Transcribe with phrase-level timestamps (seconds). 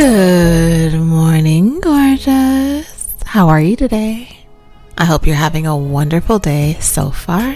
[0.00, 3.14] Good morning, gorgeous.
[3.26, 4.46] How are you today?
[4.96, 7.54] I hope you're having a wonderful day so far.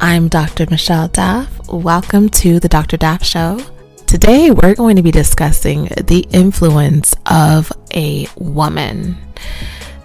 [0.00, 0.64] I'm Dr.
[0.70, 1.48] Michelle Daf.
[1.70, 2.96] Welcome to the Dr.
[2.96, 3.60] Daf Show.
[4.06, 9.18] Today, we're going to be discussing the influence of a woman.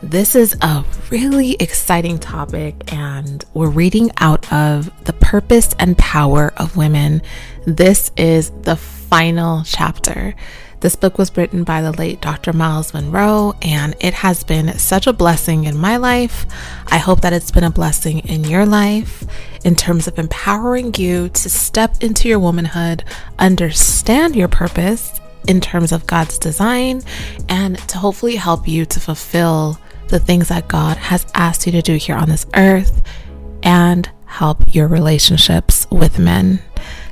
[0.04, 6.52] This is a really exciting topic, and we're reading out of The Purpose and Power
[6.58, 7.22] of Women.
[7.66, 10.36] This is the final chapter.
[10.80, 12.54] This book was written by the late Dr.
[12.54, 16.46] Myles Munroe, and it has been such a blessing in my life.
[16.88, 19.24] I hope that it's been a blessing in your life
[19.66, 23.04] in terms of empowering you to step into your womanhood,
[23.40, 27.02] understand your purpose in terms of God's design,
[27.50, 31.82] and to hopefully help you to fulfill the things that God has asked you to
[31.82, 33.02] do here on this earth
[33.64, 36.60] and help your relationships with men.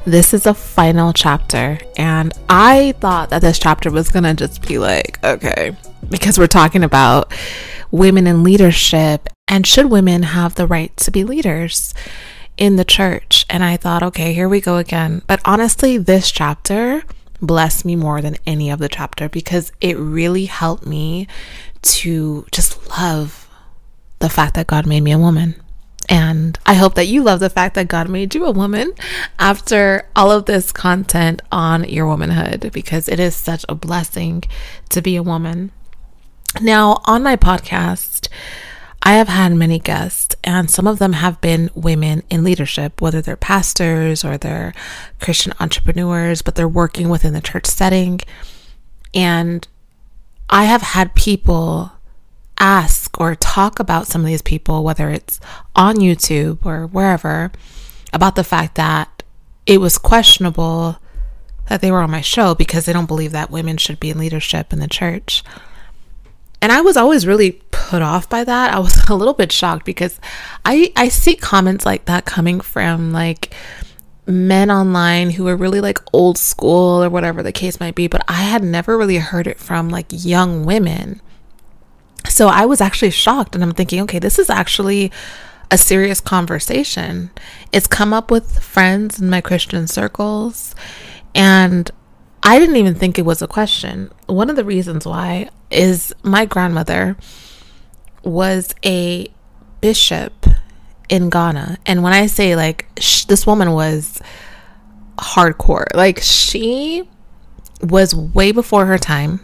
[0.06, 4.78] This is a final chapter, and I thought that this chapter was gonna just be
[4.78, 5.76] like, okay,
[6.10, 7.34] because we're talking about
[7.90, 11.96] women in leadership and should women have the right to be leaders
[12.56, 13.48] in the church.
[13.50, 15.24] And I thought, okay, here we go again.
[15.26, 17.04] But honestly, this chapter
[17.42, 21.28] blessed me more than any of the chapter because it really helped me
[21.82, 23.50] to just love
[24.20, 25.56] the fact that God made me a woman.
[26.08, 28.94] And I hope that you love the fact that God made you a woman
[29.40, 34.44] after all of this content on your womanhood because it is such a blessing
[34.90, 35.72] to be a woman.
[36.62, 38.30] Now, on my podcast,
[39.08, 43.22] I have had many guests, and some of them have been women in leadership, whether
[43.22, 44.74] they're pastors or they're
[45.20, 48.22] Christian entrepreneurs, but they're working within the church setting.
[49.14, 49.68] And
[50.50, 51.92] I have had people
[52.60, 55.40] ask or talk about some of these people, whether it's
[55.76, 57.52] on YouTube or wherever,
[58.14, 59.24] about the fact that
[59.66, 60.98] it was questionable
[61.70, 64.20] that they were on my show because they don't believe that women should be in
[64.20, 65.44] leadership in the church.
[66.62, 68.74] And I was always really put off by that.
[68.74, 70.20] I was a little bit shocked because
[70.64, 73.54] I I see comments like that coming from like
[74.28, 78.24] men online who are really like old school or whatever the case might be, but
[78.28, 81.22] I had never really heard it from like young women.
[82.30, 85.12] So I was actually shocked and I'm thinking, okay, this is actually
[85.72, 87.32] a serious conversation.
[87.72, 90.76] It's come up with friends in my Christian circles
[91.34, 91.90] and
[92.44, 94.12] I didn't even think it was a question.
[94.28, 97.18] One of the reasons why is my grandmother
[98.24, 99.28] was a
[99.82, 100.46] bishop
[101.10, 101.78] in Ghana.
[101.86, 104.22] And when I say like sh- this woman was
[105.18, 107.08] hardcore, like she
[107.82, 109.40] was way before her time.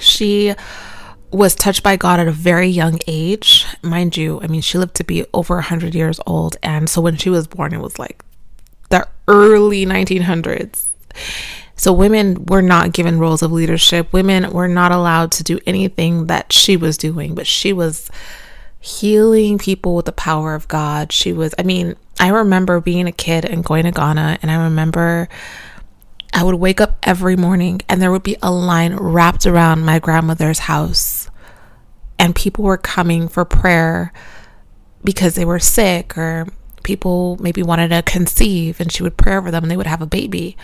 [0.00, 0.54] She
[1.30, 3.66] was touched by God at a very young age.
[3.82, 6.56] Mind you, I mean, she lived to be over 100 years old.
[6.62, 8.22] And so when she was born, it was like
[8.88, 10.88] the early 1900s.
[11.76, 14.12] So women were not given roles of leadership.
[14.12, 18.10] Women were not allowed to do anything that she was doing, but she was
[18.80, 21.12] healing people with the power of God.
[21.12, 24.64] She was, I mean, I remember being a kid and going to Ghana, and I
[24.64, 25.28] remember
[26.32, 29.98] I would wake up every morning and there would be a line wrapped around my
[29.98, 31.30] grandmother's house,
[32.18, 34.12] and people were coming for prayer
[35.04, 36.46] because they were sick or
[36.82, 40.02] people maybe wanted to conceive, and she would pray over them and they would have
[40.02, 40.56] a baby.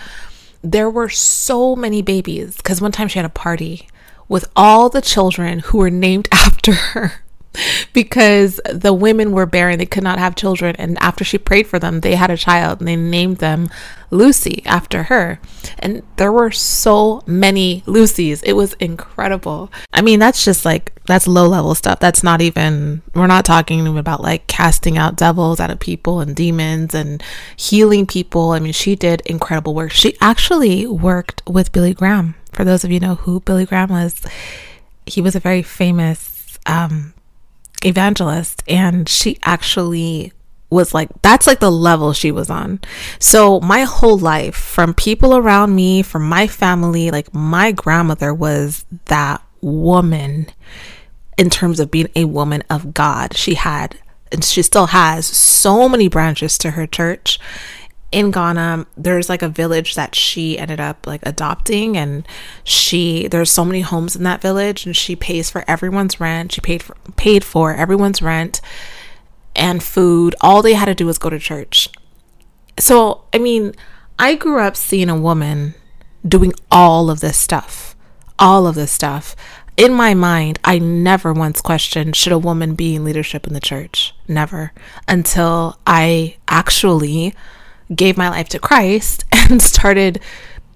[0.62, 3.88] There were so many babies because one time she had a party
[4.28, 7.23] with all the children who were named after her
[7.92, 9.78] because the women were barren.
[9.78, 10.76] They could not have children.
[10.76, 13.68] And after she prayed for them they had a child and they named them
[14.10, 15.40] lucy after her.
[15.78, 18.42] And there were so many lucys.
[18.44, 19.70] It was incredible.
[19.92, 22.00] I mean that's just like that's low level stuff.
[22.00, 26.34] That's not even we're not talking about like casting out devils out of people and
[26.34, 27.22] demons and
[27.56, 28.50] healing people.
[28.50, 29.92] I mean she did incredible work.
[29.92, 32.34] She actually worked with billy graham.
[32.52, 34.20] For those of you know who billy graham was
[35.06, 37.13] he was a very famous um,
[37.84, 40.32] evangelist and she actually
[40.70, 42.80] was like that's like the level she was on.
[43.18, 48.84] So my whole life from people around me, from my family, like my grandmother was
[49.06, 50.46] that woman
[51.38, 53.36] in terms of being a woman of God.
[53.36, 53.96] She had
[54.32, 57.38] and she still has so many branches to her church
[58.14, 62.26] in Ghana, there's like a village that she ended up like adopting, and
[62.62, 66.52] she there's so many homes in that village, and she pays for everyone's rent.
[66.52, 68.60] She paid for paid for everyone's rent
[69.56, 70.36] and food.
[70.40, 71.88] All they had to do was go to church.
[72.78, 73.74] So I mean,
[74.16, 75.74] I grew up seeing a woman
[76.26, 77.96] doing all of this stuff,
[78.38, 79.34] all of this stuff.
[79.76, 83.60] In my mind, I never once questioned should a woman be in leadership in the
[83.60, 84.14] church?
[84.28, 84.70] Never.
[85.08, 87.34] Until I actually
[87.96, 90.20] gave my life to Christ and started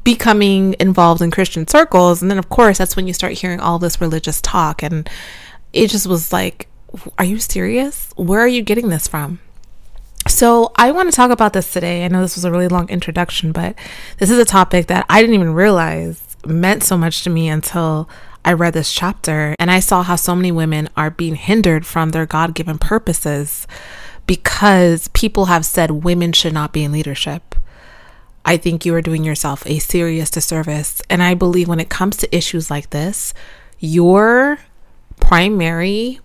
[0.05, 2.23] becoming involved in Christian circles.
[2.23, 4.83] And then, of course, that's when you start hearing all this religious talk.
[4.83, 5.09] And
[5.73, 6.69] it just was like,
[7.19, 8.11] are you serious?
[8.17, 9.41] Where are you getting this from?
[10.27, 12.05] So, I want to talk about this today.
[12.05, 13.77] I know this was a really long introduction, but
[14.19, 18.09] this is a topic that I didn't even realize meant so much to me until
[18.45, 22.11] I read this chapter and I saw how so many women are being hindered from
[22.11, 23.67] their God given purposes
[24.29, 27.57] because people have said women should not be in leadership.
[28.45, 31.03] I think you are doing yourself a serious disservice.
[31.11, 33.35] And I believe when it comes to issues like this,
[33.81, 34.59] your
[35.19, 36.21] primary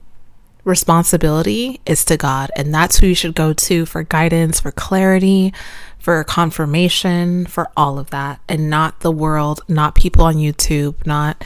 [0.64, 2.52] responsibility is to God.
[2.56, 5.54] And that's who you should go to for guidance, for clarity,
[5.98, 11.44] for confirmation, for all of that, and not the world, not people on YouTube, not,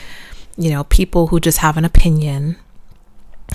[0.56, 2.56] you know, people who just have an opinion.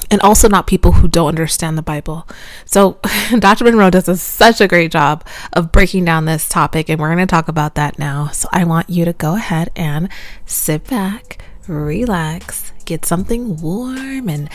[0.10, 2.28] And also not people who don't understand the Bible.
[2.66, 3.00] So,
[3.40, 3.64] Dr.
[3.64, 7.26] Munroe does a, such a great job of breaking down this topic, and we're going
[7.26, 8.28] to talk about that now.
[8.28, 10.10] So, I want you to go ahead and
[10.46, 14.50] sit back, relax, get something warm and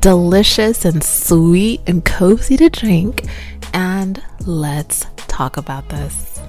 [0.00, 3.24] delicious and sweet and cozy to drink,
[3.72, 6.40] and let's talk about this.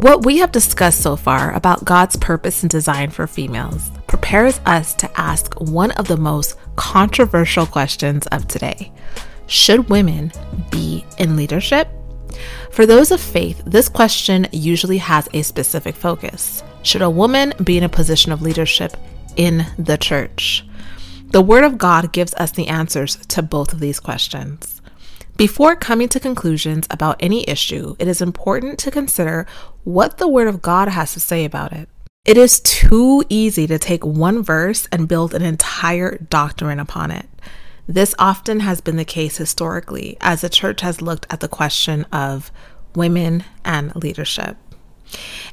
[0.00, 4.94] What we have discussed so far about God's purpose and design for females prepares us
[4.94, 8.92] to ask one of the most controversial questions of today
[9.46, 10.32] Should women
[10.70, 11.86] be in leadership?
[12.70, 16.64] For those of faith, this question usually has a specific focus.
[16.82, 18.96] Should a woman be in a position of leadership
[19.36, 20.64] in the church?
[21.26, 24.79] The Word of God gives us the answers to both of these questions.
[25.40, 29.46] Before coming to conclusions about any issue, it is important to consider
[29.84, 31.88] what the Word of God has to say about it.
[32.26, 37.26] It is too easy to take one verse and build an entire doctrine upon it.
[37.88, 42.04] This often has been the case historically as the church has looked at the question
[42.12, 42.52] of
[42.94, 44.58] women and leadership.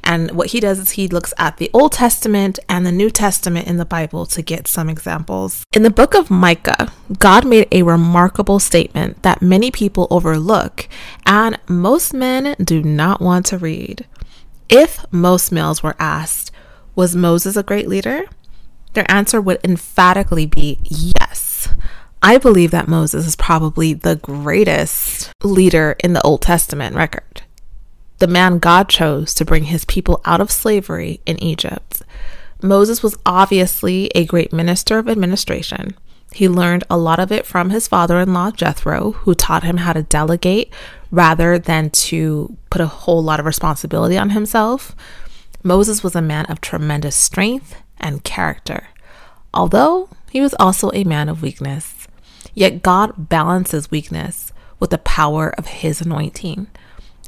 [0.04, 3.66] And what he does is he looks at the Old Testament and the New Testament
[3.66, 5.64] in the Bible to get some examples.
[5.72, 10.88] In the book of Micah, God made a remarkable statement that many people overlook
[11.26, 14.06] and most men do not want to read.
[14.68, 16.50] If most males were asked,
[16.94, 18.24] Was Moses a great leader?
[18.94, 21.68] Their answer would emphatically be yes.
[22.22, 27.42] I believe that Moses is probably the greatest leader in the Old Testament record
[28.18, 32.02] the man God chose to bring his people out of slavery in Egypt.
[32.62, 35.96] Moses was obviously a great minister of administration.
[36.32, 39.78] He learned a lot of it from his father in law, Jethro, who taught him
[39.78, 40.72] how to delegate
[41.10, 44.94] rather than to put a whole lot of responsibility on himself.
[45.62, 48.88] Moses was a man of tremendous strength and character,
[49.54, 52.06] although he was also a man of weakness.
[52.54, 56.66] Yet God balances weakness with the power of his anointing.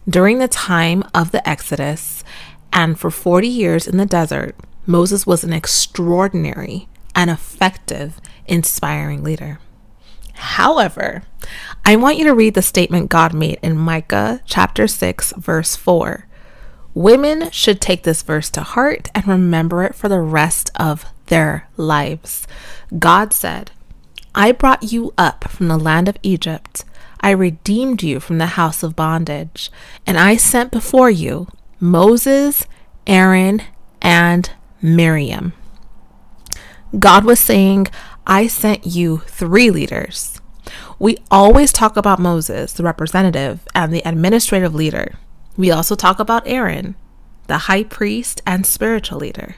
[0.08, 2.25] During the time of the Exodus
[2.73, 4.56] and for 40 years in the desert,
[4.87, 9.58] Moses was an extraordinary and effective, inspiring leader.
[10.35, 11.23] However,
[11.85, 16.26] I want you to read the statement God made in Micah chapter 6, verse 4.
[16.95, 21.69] Women should take this verse to heart and remember it for the rest of their
[21.76, 22.47] lives.
[22.99, 23.71] God said,
[24.35, 26.85] I brought you up from the land of Egypt
[27.20, 29.70] I redeemed you from the house of bondage,
[30.06, 31.48] and I sent before you
[31.78, 32.66] Moses,
[33.06, 33.62] Aaron,
[34.00, 34.50] and
[34.80, 35.52] Miriam.
[36.98, 37.88] God was saying,
[38.26, 40.40] I sent you three leaders.
[40.98, 45.14] We always talk about Moses, the representative, and the administrative leader.
[45.56, 46.96] We also talk about Aaron,
[47.46, 49.56] the high priest and spiritual leader.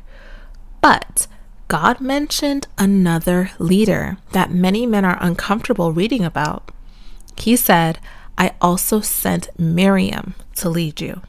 [0.81, 1.27] But
[1.69, 6.71] God mentioned another leader that many men are uncomfortable reading about.
[7.37, 7.99] He said,
[8.39, 11.23] I also sent Miriam to lead you.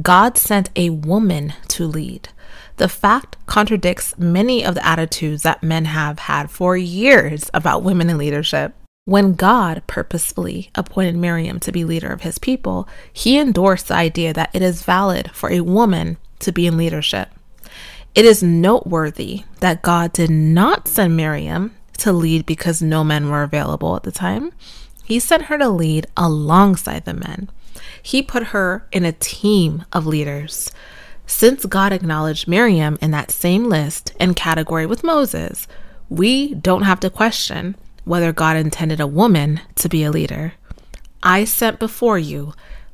[0.00, 2.28] God sent a woman to lead.
[2.76, 8.08] The fact contradicts many of the attitudes that men have had for years about women
[8.08, 8.74] in leadership.
[9.04, 14.32] When God purposefully appointed Miriam to be leader of his people, he endorsed the idea
[14.34, 17.30] that it is valid for a woman to be in leadership.
[18.14, 23.42] It is noteworthy that God did not send Miriam to lead because no men were
[23.42, 24.52] available at the time.
[25.08, 27.48] He sent her to lead alongside the men.
[28.02, 30.70] He put her in a team of leaders.
[31.26, 35.66] Since God acknowledged Miriam in that same list and category with Moses,
[36.10, 37.74] we don't have to question
[38.04, 40.52] whether God intended a woman to be a leader.
[41.22, 42.52] I sent before you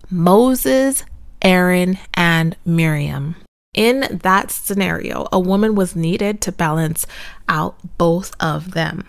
[0.09, 1.03] Moses,
[1.43, 3.35] Aaron, and Miriam.
[3.75, 7.09] In that scenario, a woman was needed to balance
[7.49, 9.05] out both of them.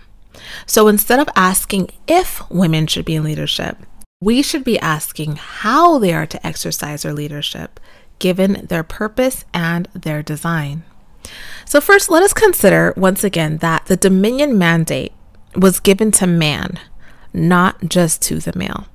[0.66, 3.78] So instead of asking if women should be in leadership,
[4.22, 7.80] we should be asking how they are to exercise their leadership,
[8.20, 10.84] given their purpose and their design.
[11.66, 15.14] So, first, let us consider once again that the dominion mandate
[15.56, 16.80] was given to man,
[17.34, 18.88] not just to the male.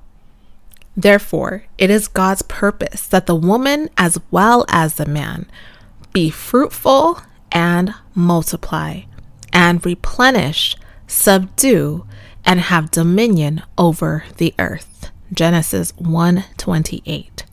[0.95, 5.49] Therefore, it is God's purpose that the woman as well as the man
[6.13, 7.21] be fruitful
[7.51, 9.01] and multiply
[9.53, 10.75] and replenish,
[11.11, 12.05] subdue,
[12.45, 15.11] and have dominion over the earth.
[15.33, 17.43] Genesis 1:28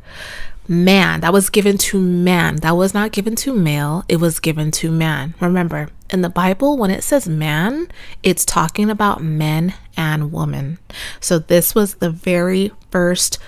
[0.69, 1.21] man.
[1.21, 2.57] That was given to man.
[2.57, 4.05] That was not given to male.
[4.09, 5.35] It was given to man.
[5.41, 7.89] Remember, in the Bible, when it says man,
[8.23, 10.79] it's talking about men and women.
[11.21, 13.39] So this was the very first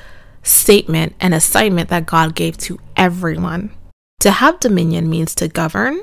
[0.42, 3.70] statement and assignment that God gave to everyone.
[4.20, 6.00] To have dominion means to govern,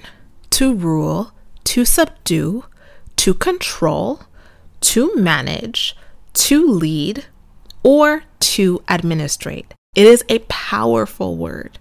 [0.51, 1.31] to rule,
[1.65, 2.63] to subdue,
[3.27, 4.21] to control,
[4.79, 5.97] to manage,
[6.31, 7.25] to lead,
[7.83, 9.73] or to administrate.
[9.95, 11.77] It is a powerful word.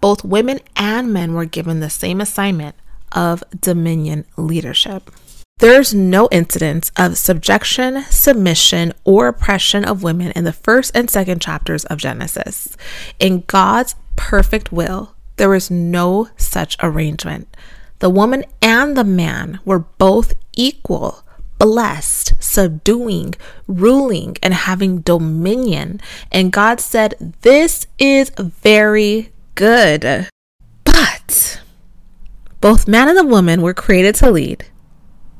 [0.00, 2.76] Both women and men were given the same assignment
[3.10, 5.10] of dominion leadership.
[5.58, 11.42] There's no incidence of subjection, submission, or oppression of women in the first and second
[11.42, 12.76] chapters of Genesis.
[13.18, 17.48] In God's perfect will, there is no such arrangement.
[17.98, 21.24] The woman and the man were both equal
[21.58, 23.34] blessed, subduing,
[23.66, 26.00] ruling, and having dominion.
[26.30, 30.28] And God said, This is very good.
[30.84, 31.62] But
[32.60, 34.66] both man and the woman were created to lead,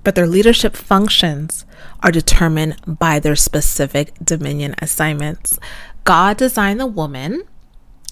[0.02, 1.64] but their leadership functions
[2.02, 5.58] are determined by their specific dominion assignments.
[6.04, 7.42] God designed the woman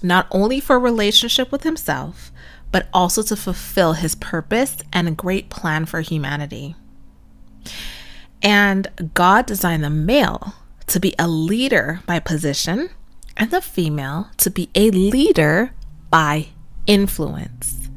[0.02, 2.32] not only for relationship with himself,
[2.72, 6.74] but also to fulfill his purpose and a great plan for humanity.
[8.42, 10.54] And God designed the male
[10.88, 12.90] to be a leader by position
[13.36, 15.72] and the female to be a leader
[16.10, 16.48] by
[16.86, 17.88] influence.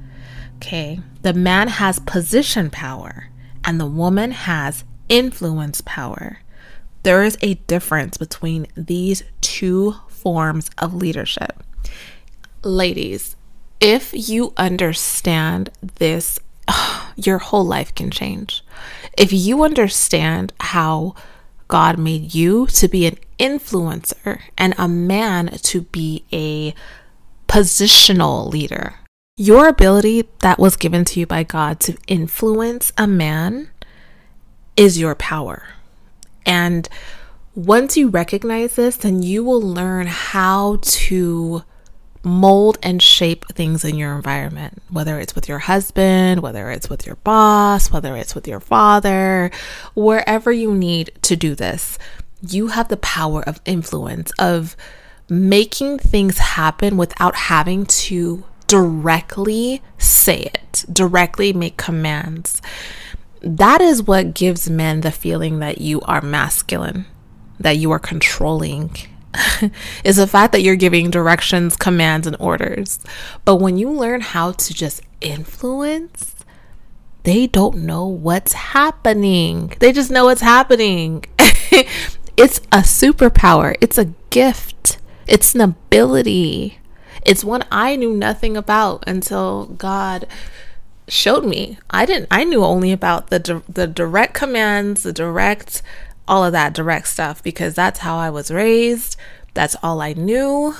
[0.57, 3.29] Okay, the man has position power
[3.63, 6.39] and the woman has influence power.
[7.03, 11.63] There is a difference between these two forms of leadership.
[12.63, 13.35] Ladies,
[13.79, 16.39] if you understand this,
[17.15, 18.63] your whole life can change.
[19.17, 21.15] If you understand how
[21.67, 26.73] God made you to be an influencer and a man to be a
[27.47, 28.95] positional leader,
[29.37, 33.69] your ability that was given to you by God to influence a man
[34.77, 35.67] is your power.
[36.45, 36.87] And
[37.53, 41.63] once you recognize this, then you will learn how to
[42.25, 47.05] mold and shape things in your environment, whether it's with your husband, whether it's with
[47.05, 49.51] your boss, whether it's with your father,
[49.93, 51.97] wherever you need to do this.
[52.41, 54.75] You have the power of influence, of
[55.29, 62.61] making things happen without having to directly say it, directly make commands.
[63.41, 67.05] That is what gives men the feeling that you are masculine,
[67.59, 68.91] that you are controlling,
[70.03, 72.99] is the fact that you're giving directions, commands, and orders.
[73.43, 76.35] But when you learn how to just influence,
[77.23, 79.73] they don't know what's happening.
[79.79, 81.25] They just know what's happening.
[82.37, 86.79] it's a superpower, it's a gift, it's an ability.
[87.25, 90.27] It's one I knew nothing about until God
[91.07, 91.79] showed me.
[91.89, 95.81] I didn't I knew only about the the direct commands, the direct
[96.27, 99.15] all of that direct stuff because that's how I was raised.
[99.53, 100.75] That's all I knew.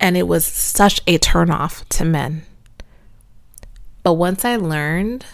[0.00, 2.42] And it was such a turnoff to men.
[4.02, 5.26] But once I learned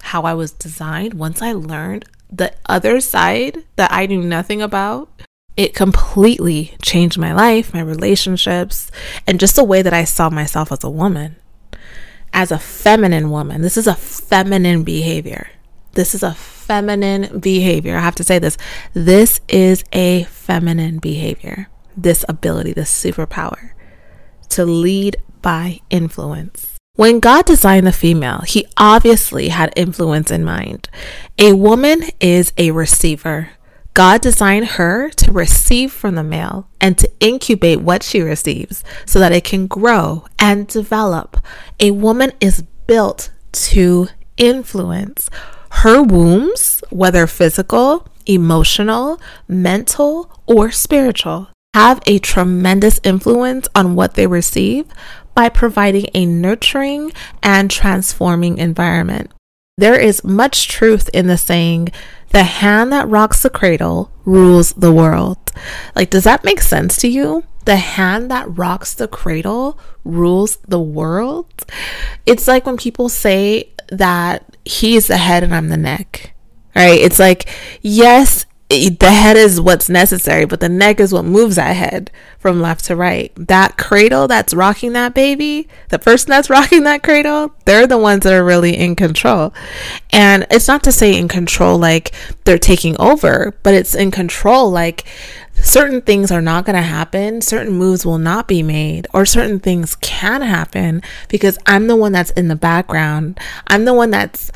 [0.00, 5.08] how I was designed, once I learned the other side that I knew nothing about,
[5.56, 8.90] it completely changed my life, my relationships,
[9.26, 11.36] and just the way that I saw myself as a woman.
[12.32, 15.50] As a feminine woman, this is a feminine behavior.
[15.92, 17.96] This is a feminine behavior.
[17.96, 18.56] I have to say this.
[18.94, 21.68] This is a feminine behavior.
[21.96, 23.72] This ability, this superpower
[24.52, 26.76] to lead by influence.
[26.96, 30.90] When God designed the female, he obviously had influence in mind.
[31.38, 33.50] A woman is a receiver.
[33.94, 39.18] God designed her to receive from the male and to incubate what she receives so
[39.18, 41.38] that it can grow and develop.
[41.80, 45.30] A woman is built to influence
[45.80, 54.26] her wombs, whether physical, emotional, mental, or spiritual, have a tremendous influence on what they
[54.26, 54.86] receive
[55.34, 57.10] by providing a nurturing
[57.42, 59.30] and transforming environment.
[59.78, 61.88] There is much truth in the saying,
[62.30, 65.38] the hand that rocks the cradle rules the world.
[65.96, 67.44] Like, does that make sense to you?
[67.64, 71.64] The hand that rocks the cradle rules the world.
[72.26, 76.34] It's like when people say that he's the head and I'm the neck,
[76.74, 77.00] right?
[77.00, 77.48] It's like,
[77.80, 82.62] yes, the head is what's necessary, but the neck is what moves that head from
[82.62, 83.30] left to right.
[83.36, 88.24] That cradle that's rocking that baby, the person that's rocking that cradle, they're the ones
[88.24, 89.52] that are really in control.
[90.10, 92.12] And it's not to say in control like
[92.44, 95.04] they're taking over, but it's in control like
[95.54, 99.60] certain things are not going to happen, certain moves will not be made, or certain
[99.60, 103.38] things can happen because I'm the one that's in the background.
[103.66, 104.50] I'm the one that's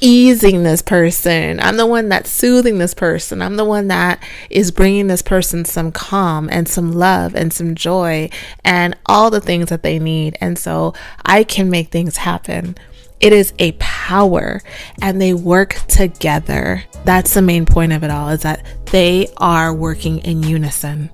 [0.00, 1.60] easing this person.
[1.60, 3.40] I'm the one that's soothing this person.
[3.40, 7.74] I'm the one that is bringing this person some calm and some love and some
[7.74, 8.28] joy
[8.64, 10.36] and all the things that they need.
[10.40, 12.76] And so I can make things happen.
[13.18, 14.62] It is a power
[15.00, 16.84] and they work together.
[17.04, 21.10] That's the main point of it all is that they are working in unison.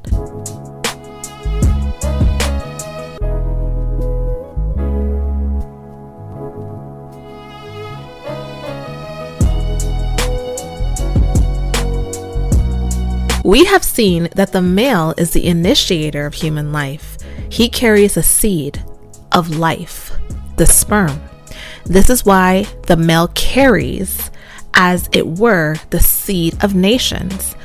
[13.44, 17.18] We have seen that the male is the initiator of human life.
[17.48, 18.84] He carries a seed
[19.32, 20.12] of life,
[20.56, 21.20] the sperm.
[21.84, 24.30] This is why the male carries,
[24.74, 27.56] as it were, the seed of nations.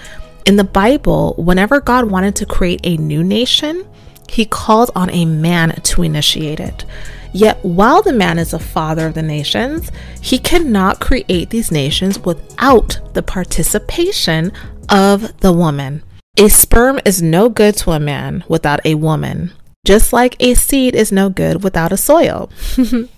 [0.46, 3.86] In the Bible, whenever God wanted to create a new nation,
[4.30, 6.86] he called on a man to initiate it.
[7.34, 12.20] Yet, while the man is the father of the nations, he cannot create these nations
[12.20, 14.52] without the participation
[14.90, 16.04] of the woman.
[16.38, 19.52] A sperm is no good to a man without a woman,
[19.86, 22.50] just like a seed is no good without a soil.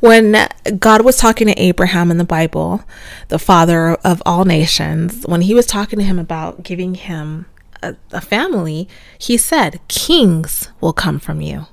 [0.00, 0.48] when
[0.78, 2.84] God was talking to Abraham in the Bible,
[3.28, 7.46] the father of all nations, when he was talking to him about giving him
[7.82, 11.66] a, a, family, he said, Kings will come from you.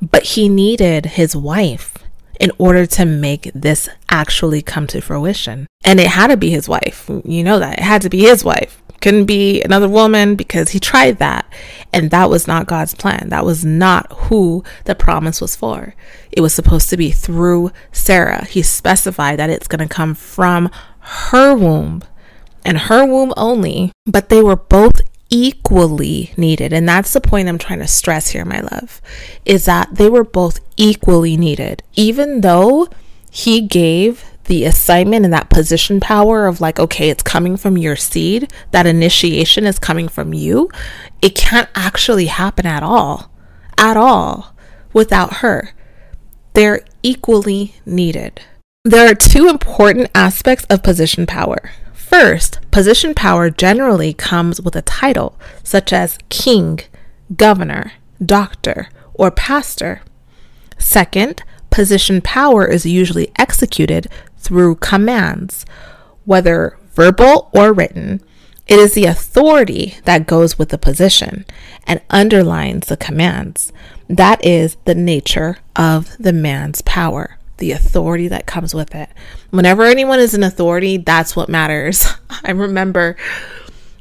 [0.00, 1.98] But he needed his wife
[2.38, 5.66] in order to make this actually come to fruition.
[5.84, 7.10] And it had to be his wife.
[7.24, 7.78] You know that.
[7.78, 8.82] It had to be his wife.
[9.00, 11.46] Couldn't be another woman because he tried that.
[11.92, 13.28] And that was not God's plan.
[13.28, 15.94] That was not who the promise was for.
[16.32, 18.44] It was supposed to be through Sarah.
[18.44, 22.02] He specified that it's going to come from her womb
[22.64, 23.92] and her womb only.
[24.04, 26.72] But they were both equally needed.
[26.72, 29.00] And that's the point I'm trying to stress here, my love,
[29.44, 31.82] is that they were both equally needed.
[31.94, 32.88] Even though
[33.30, 37.96] he gave the assignment and that position power of like, okay, it's coming from your
[37.96, 40.68] seed, that initiation is coming from you,
[41.22, 43.30] it can't actually happen at all,
[43.78, 44.54] at all,
[44.92, 45.72] without her.
[46.54, 48.40] They're equally needed.
[48.84, 51.70] There are two important aspects of position power.
[51.92, 56.80] First, position power generally comes with a title, such as king,
[57.36, 57.92] governor,
[58.24, 60.00] doctor, or pastor.
[60.78, 64.06] Second, position power is usually executed
[64.38, 65.66] through commands,
[66.24, 68.22] whether verbal or written.
[68.66, 71.46] It is the authority that goes with the position
[71.84, 73.72] and underlines the commands.
[74.08, 79.10] That is the nature of the man's power the authority that comes with it.
[79.50, 82.06] Whenever anyone is an authority, that's what matters.
[82.44, 83.16] I remember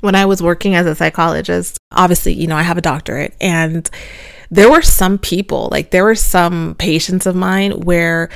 [0.02, 3.90] when I was working as a psychologist, obviously, you know, I have a doctorate, and
[4.50, 8.30] there were some people, like, there were some patients of mine where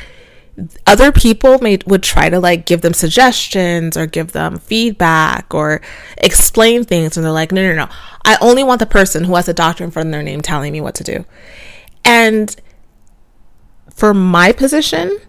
[0.85, 5.81] other people may would try to like give them suggestions or give them feedback or
[6.17, 7.89] explain things and they're like no no no
[8.25, 10.71] i only want the person who has a doctor in front of their name telling
[10.71, 11.25] me what to do
[12.03, 12.55] and
[14.01, 15.19] for my position,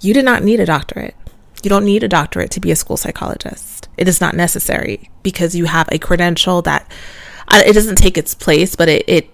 [0.00, 1.14] you did not need a doctorate.
[1.62, 3.88] You don't need a doctorate to be a school psychologist.
[3.96, 6.90] It is not necessary because you have a credential that
[7.46, 9.30] uh, it doesn't take its place, but it, it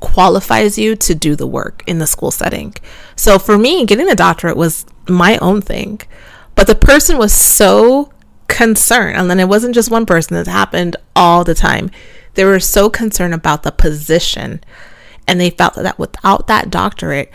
[0.00, 2.74] qualifies you to do the work in the school setting.
[3.16, 6.00] So for me, getting a doctorate was my own thing.
[6.54, 8.12] But the person was so
[8.48, 11.90] concerned, and then it wasn't just one person, it happened all the time.
[12.34, 14.62] They were so concerned about the position,
[15.26, 17.30] and they felt that without that doctorate,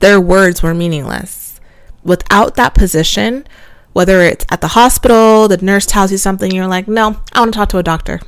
[0.00, 1.60] their words were meaningless.
[2.04, 3.46] Without that position,
[3.92, 7.52] whether it's at the hospital, the nurse tells you something, you're like, no, I want
[7.52, 8.20] to talk to a doctor.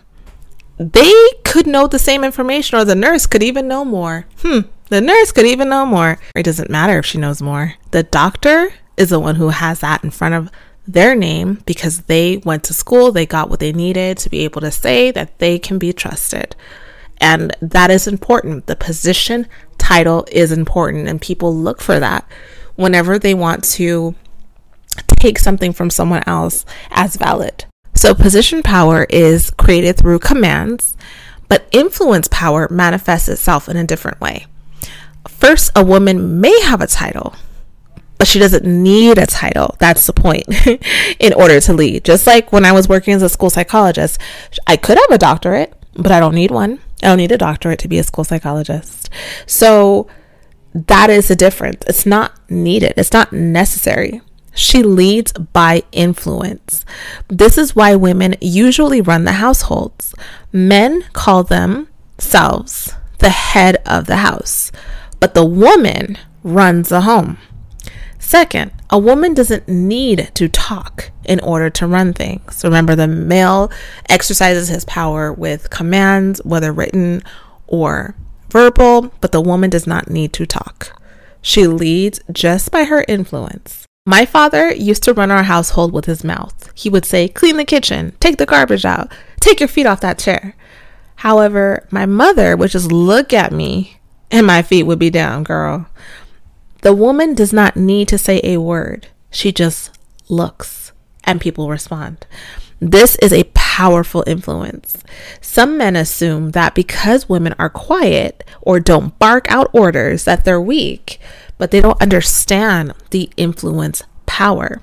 [0.79, 1.13] They
[1.45, 4.27] could know the same information, or the nurse could even know more.
[4.43, 6.19] Hmm, the nurse could even know more.
[6.35, 7.75] It doesn't matter if she knows more.
[7.91, 10.51] The doctor is the one who has that in front of
[10.87, 14.63] their name because they went to school, they got what they needed to be able
[14.63, 16.57] to say that they can be trusted.
[17.21, 18.67] And that is important.
[18.67, 22.27] The position title is important, and people look for that
[22.77, 24.15] whenever they want to
[25.19, 27.65] take something from someone else as valid.
[27.99, 30.97] So, position power is created through commands,
[31.49, 34.47] but influence power manifests itself in a different way.
[35.27, 37.35] First, a woman may have a title,
[38.17, 39.75] but she doesn't need a title.
[39.81, 40.47] That's the point
[41.19, 42.05] in order to lead.
[42.05, 44.21] Just like when I was working as a school psychologist,
[44.65, 46.79] I could have a doctorate, but I don't need one.
[47.03, 49.11] I don't need a doctorate to be a school psychologist.
[49.45, 50.07] So
[50.73, 51.83] that is the difference.
[51.89, 54.21] It's not needed, it's not necessary.
[54.59, 56.85] She leads by influence.
[57.29, 60.17] This is why women usually run the households.
[60.53, 64.73] Men call themselves the head of the house,
[65.21, 67.39] but the woman runs the home.
[68.19, 72.65] Second, a woman doesn't need to talk in order to run things.
[72.65, 73.71] Remember, the male
[74.09, 77.23] exercises his power with commands, whether written
[77.69, 78.17] or
[78.51, 81.01] verbal, but the woman does not need to talk.
[81.41, 83.88] She leads just by her influence.
[84.09, 86.73] My father used to run our household with his mouth.
[86.75, 90.19] He would say, Clean the kitchen, take the garbage out, take your feet off that
[90.19, 90.57] chair.
[91.17, 95.91] However, my mother would just look at me and my feet would be down, girl.
[96.81, 99.91] The woman does not need to say a word, she just
[100.31, 100.93] looks
[101.25, 102.27] and people respond.
[102.81, 105.03] This is a powerful influence.
[105.43, 110.61] Some men assume that because women are quiet or don't bark out orders that they're
[110.61, 111.21] weak,
[111.59, 114.81] but they don't understand the influence power.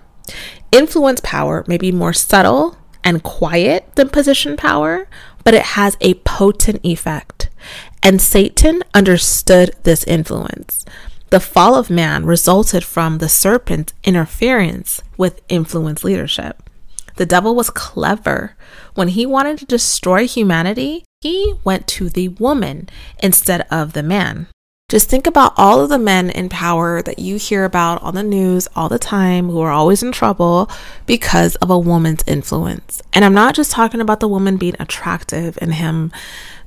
[0.71, 5.07] Influence power may be more subtle and quiet than position power,
[5.43, 7.49] but it has a potent effect.
[8.03, 10.85] And Satan understood this influence.
[11.29, 16.69] The fall of man resulted from the serpent's interference with influence leadership.
[17.15, 18.55] The devil was clever.
[18.93, 22.89] When he wanted to destroy humanity, he went to the woman
[23.21, 24.47] instead of the man.
[24.87, 28.21] Just think about all of the men in power that you hear about on the
[28.21, 30.69] news all the time who are always in trouble
[31.07, 33.01] because of a woman's influence.
[33.11, 36.11] And I'm not just talking about the woman being attractive and him,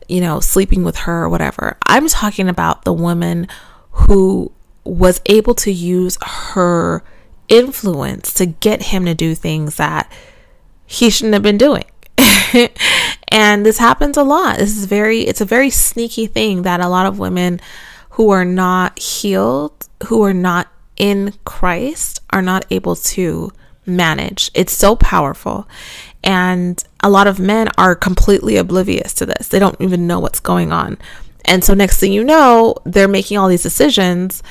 [0.09, 1.77] you know, sleeping with her or whatever.
[1.87, 3.47] I'm talking about the woman
[3.93, 4.51] who
[4.83, 7.05] was able to use her
[7.49, 10.11] influence to get him to do things that
[10.87, 11.85] he shouldn't have been doing.
[13.29, 14.59] and this happens a lot.
[14.59, 17.61] This is very it's a very sneaky thing that a lot of women
[18.19, 23.53] who are not healed, who are not in Christ are not able to
[23.87, 24.51] manage.
[24.55, 25.69] It's so powerful.
[26.25, 29.47] And a lot of men are completely oblivious to this.
[29.47, 30.99] They don't even know what's going on.
[31.45, 34.43] And so next thing you know, they're making all these decisions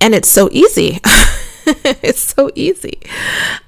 [0.00, 1.00] and it's so easy.
[1.66, 3.00] it's so easy.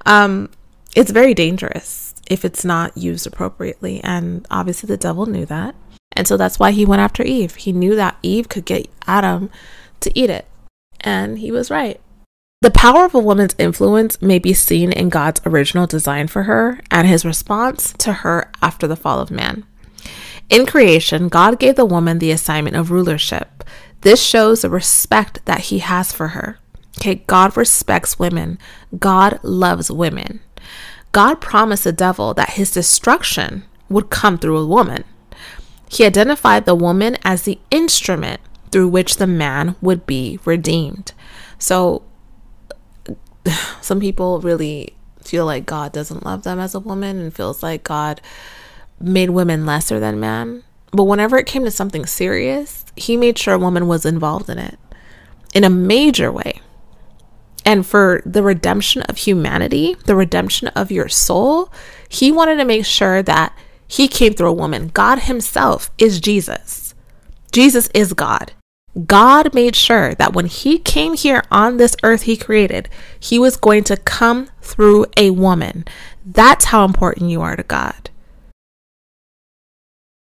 [0.05, 0.49] Um,
[0.95, 3.99] it's very dangerous if it's not used appropriately.
[4.01, 5.75] And obviously, the devil knew that.
[6.15, 7.55] And so that's why he went after Eve.
[7.55, 9.49] He knew that Eve could get Adam
[9.99, 10.47] to eat it.
[11.01, 11.99] And he was right.
[12.61, 16.79] The power of a woman's influence may be seen in God's original design for her
[16.89, 19.65] and his response to her after the fall of man.
[20.49, 23.63] In creation, God gave the woman the assignment of rulership.
[24.01, 26.59] This shows the respect that he has for her.
[26.97, 28.57] Okay, God respects women.
[28.97, 30.39] God loves women.
[31.11, 35.03] God promised the devil that his destruction would come through a woman.
[35.89, 41.13] He identified the woman as the instrument through which the man would be redeemed.
[41.59, 42.03] So,
[43.81, 47.83] some people really feel like God doesn't love them as a woman and feels like
[47.83, 48.21] God
[48.99, 50.63] made women lesser than men.
[50.91, 54.57] But whenever it came to something serious, he made sure a woman was involved in
[54.57, 54.79] it
[55.53, 56.61] in a major way.
[57.65, 61.71] And for the redemption of humanity, the redemption of your soul,
[62.07, 64.89] he wanted to make sure that he came through a woman.
[64.93, 66.93] God himself is Jesus.
[67.51, 68.53] Jesus is God.
[69.05, 73.57] God made sure that when he came here on this earth he created, he was
[73.57, 75.83] going to come through a woman.
[76.25, 78.09] That's how important you are to God.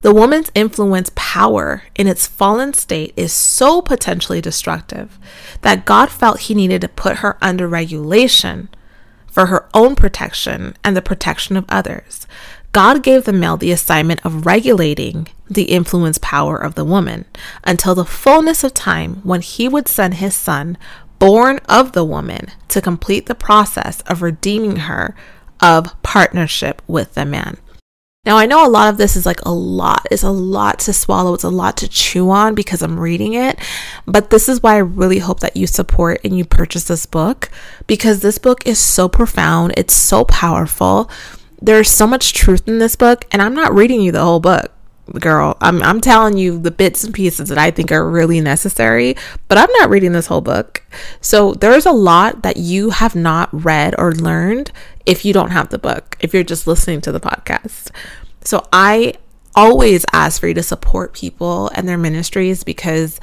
[0.02, 5.20] The woman's influence power in its fallen state is so potentially destructive
[5.62, 8.70] that God felt he needed to put her under regulation
[9.26, 12.26] for her own protection and the protection of others.
[12.78, 17.26] God gave the male the assignment of regulating the influence power of the woman
[17.64, 20.78] until the fullness of time when he would send his son,
[21.18, 25.16] born of the woman, to complete the process of redeeming her
[25.60, 27.58] of partnership with the man.
[28.28, 30.06] Now, I know a lot of this is like a lot.
[30.12, 31.34] It's a lot to swallow.
[31.34, 33.58] It's a lot to chew on because I'm reading it.
[34.06, 37.50] But this is why I really hope that you support and you purchase this book
[37.88, 39.74] because this book is so profound.
[39.76, 41.10] It's so powerful.
[41.62, 43.26] There's so much truth in this book.
[43.32, 44.72] And I'm not reading you the whole book
[45.22, 49.16] girl i'm i'm telling you the bits and pieces that i think are really necessary
[49.48, 50.84] but i'm not reading this whole book
[51.22, 54.70] so there's a lot that you have not read or learned
[55.08, 57.90] if you don't have the book, if you're just listening to the podcast.
[58.44, 59.14] So I
[59.56, 63.20] always ask for you to support people and their ministries because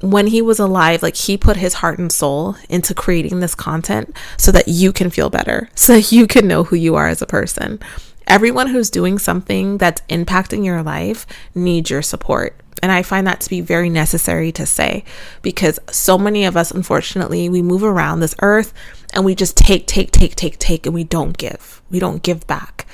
[0.00, 4.14] when he was alive, like he put his heart and soul into creating this content
[4.36, 7.22] so that you can feel better, so that you can know who you are as
[7.22, 7.80] a person.
[8.26, 12.60] Everyone who's doing something that's impacting your life needs your support.
[12.82, 15.04] And I find that to be very necessary to say
[15.42, 18.74] because so many of us, unfortunately, we move around this earth
[19.14, 21.80] and we just take, take, take, take, take, and we don't give.
[21.90, 22.86] We don't give back.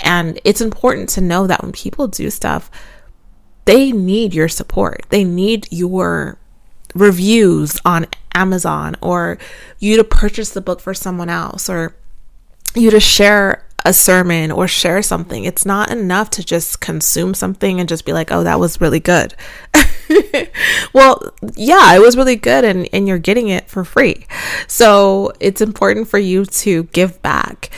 [0.00, 2.70] And it's important to know that when people do stuff,
[3.64, 5.04] they need your support.
[5.08, 6.38] They need your
[6.94, 9.38] reviews on Amazon or
[9.78, 11.94] you to purchase the book for someone else or
[12.74, 15.44] you to share a sermon or share something.
[15.44, 19.00] It's not enough to just consume something and just be like, oh, that was really
[19.00, 19.34] good.
[20.94, 24.26] well, yeah, it was really good and, and you're getting it for free.
[24.66, 27.70] So it's important for you to give back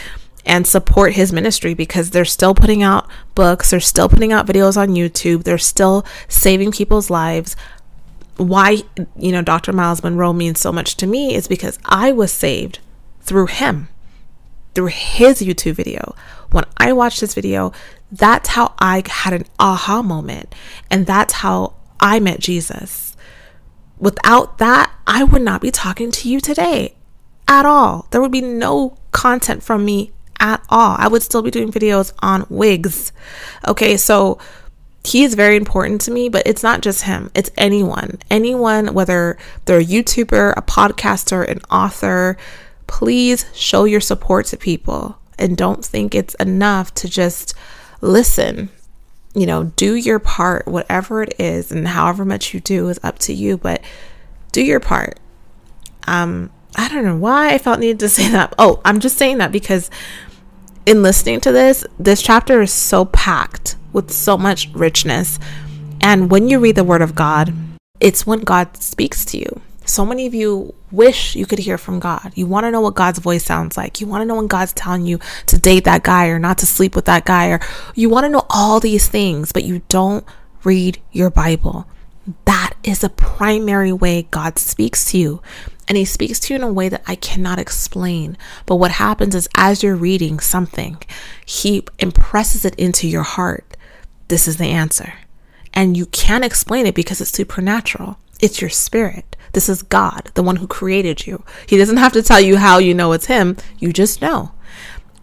[0.44, 4.76] and support his ministry because they're still putting out books, they're still putting out videos
[4.76, 7.57] on YouTube, they're still saving people's lives.
[8.37, 8.83] Why,
[9.16, 9.72] you know, Dr.
[9.72, 12.81] Myles Munroe means so much to me is because I was saved
[13.20, 13.88] through him
[14.77, 16.14] through his YouTube video.
[16.51, 17.72] When I watched this video,
[18.12, 20.55] that's how I had an aha moment.
[20.90, 23.16] And that's how I met Jesus.
[23.99, 26.94] Without that, I would not be talking to you today
[27.49, 28.07] at all.
[28.11, 30.96] There would be no content from me at all.
[30.99, 33.12] I would still be doing videos on wigs.
[33.66, 34.38] Okay, so
[35.07, 38.19] he is very important to me, but it's not just him, it's anyone.
[38.31, 42.37] Anyone, whether they're a YouTuber, a podcaster, an author,
[42.87, 47.55] please show your support to people and don't think it's enough to just
[48.01, 48.71] listen.
[49.35, 53.19] You know, do your part, whatever it is, and however much you do is up
[53.21, 53.83] to you, but
[54.53, 55.21] do your part.
[56.07, 58.55] Um, I don't know why I felt needed to say that.
[58.59, 59.90] Oh, I'm just saying that because
[60.87, 65.38] in listening to this, this chapter is so packed with so much richness.
[66.01, 67.53] And when you read the Word of God,
[67.99, 69.61] it's when God speaks to you.
[69.85, 72.33] So many of you wish you could hear from God.
[72.35, 74.01] You want to know what God's voice sounds like.
[74.01, 76.66] You want to know when God's telling you to date that guy or not to
[76.66, 77.61] sleep with that guy, or
[77.94, 80.25] you want to know all these things, but you don't
[80.64, 81.88] read your Bible.
[82.44, 85.42] That is a primary way God speaks to you.
[85.88, 88.37] And He speaks to you in a way that I cannot explain.
[88.66, 90.99] But what happens is, as you're reading something,
[91.44, 93.77] He impresses it into your heart.
[94.29, 95.14] This is the answer.
[95.72, 98.18] And you can't explain it because it's supernatural.
[98.40, 99.37] It's your spirit.
[99.53, 101.44] This is God, the one who created you.
[101.66, 104.53] He doesn't have to tell you how you know it's Him, you just know.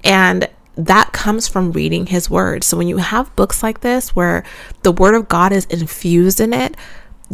[0.04, 2.64] And that comes from reading His Word.
[2.64, 4.44] So when you have books like this where
[4.82, 6.76] the Word of God is infused in it,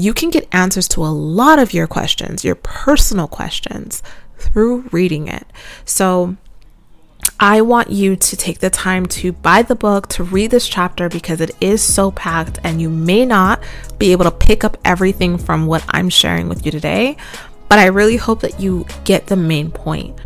[0.02, 4.02] you can get answers to a lot of your questions, your personal questions,
[4.38, 5.46] through reading it.
[5.86, 6.38] So
[7.40, 11.10] I want you to take the time to buy the book, to read this chapter
[11.10, 13.64] because it is so packed and you may not
[13.98, 17.18] be able to pick up everything from what I'm sharing with you today.
[17.70, 20.20] But I really hope that you get the main point.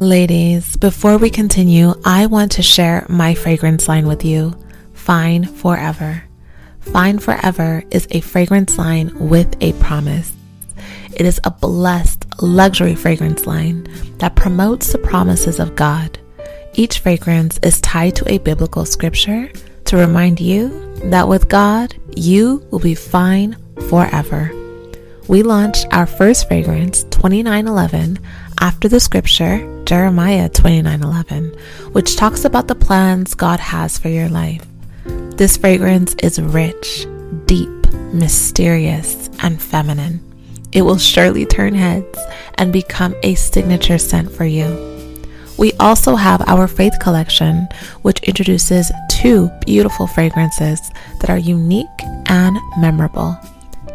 [0.00, 4.56] Ladies, before we continue, I want to share my fragrance line with you
[4.94, 6.24] Fine Forever.
[6.80, 10.32] Fine Forever is a fragrance line with a promise.
[11.14, 13.86] It is a blessed luxury fragrance line
[14.16, 16.18] that promotes the promises of God.
[16.72, 19.52] Each fragrance is tied to a biblical scripture
[19.84, 23.54] to remind you that with God, you will be fine
[23.90, 24.50] forever.
[25.28, 28.18] We launched our first fragrance, 2911,
[28.60, 31.56] after the scripture Jeremiah 29:11,
[31.92, 34.64] which talks about the plans God has for your life.
[35.36, 37.06] This fragrance is rich,
[37.46, 37.70] deep,
[38.12, 40.20] mysterious, and feminine.
[40.72, 42.18] It will surely turn heads
[42.54, 44.68] and become a signature scent for you.
[45.58, 47.68] We also have our Faith Collection,
[48.02, 50.80] which introduces two beautiful fragrances
[51.20, 51.86] that are unique
[52.26, 53.36] and memorable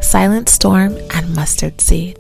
[0.02, 2.20] Silent Storm and Mustard Seed.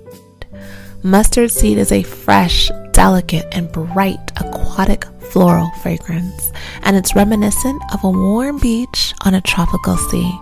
[1.05, 8.03] Mustard seed is a fresh, delicate and bright aquatic floral fragrance, and it's reminiscent of
[8.03, 10.35] a warm beach on a tropical sea.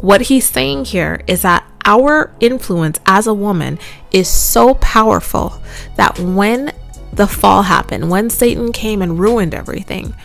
[0.03, 3.79] What he's saying here is that our influence as a woman
[4.13, 5.59] is so powerful
[5.97, 6.71] that when
[7.11, 10.15] the fall happened, when Satan came and ruined everything,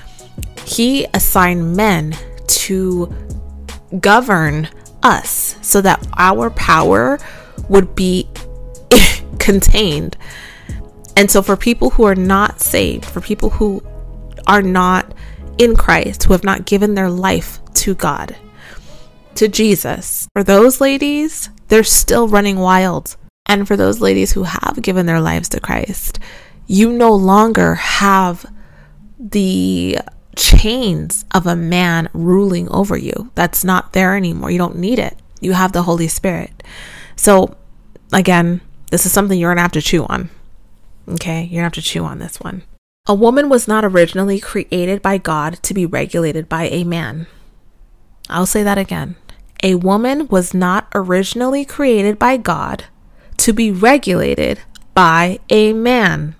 [0.64, 2.14] he assigned men
[2.46, 3.12] to
[4.00, 4.68] govern
[5.02, 7.18] us so that our power
[7.68, 8.28] would be
[9.38, 10.16] contained.
[11.16, 13.82] And so, for people who are not saved, for people who
[14.46, 15.14] are not
[15.58, 18.36] in Christ, who have not given their life to God,
[19.34, 20.28] to Jesus.
[20.32, 23.16] For those ladies, they're still running wild.
[23.48, 26.18] And for those ladies who have given their lives to Christ,
[26.66, 28.44] you no longer have
[29.18, 29.98] the
[30.36, 33.30] chains of a man ruling over you.
[33.34, 34.50] That's not there anymore.
[34.50, 35.16] You don't need it.
[35.40, 36.62] You have the Holy Spirit.
[37.16, 37.56] So,
[38.12, 40.30] again, this is something you're going to have to chew on.
[41.08, 41.40] Okay?
[41.40, 42.62] You're going to have to chew on this one.
[43.06, 47.26] A woman was not originally created by God to be regulated by a man.
[48.28, 49.16] I'll say that again.
[49.62, 52.84] A woman was not originally created by God
[53.38, 54.60] to be regulated
[54.94, 56.34] by a man.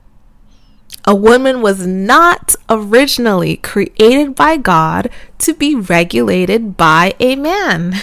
[1.05, 7.95] A woman was not originally created by God to be regulated by a man.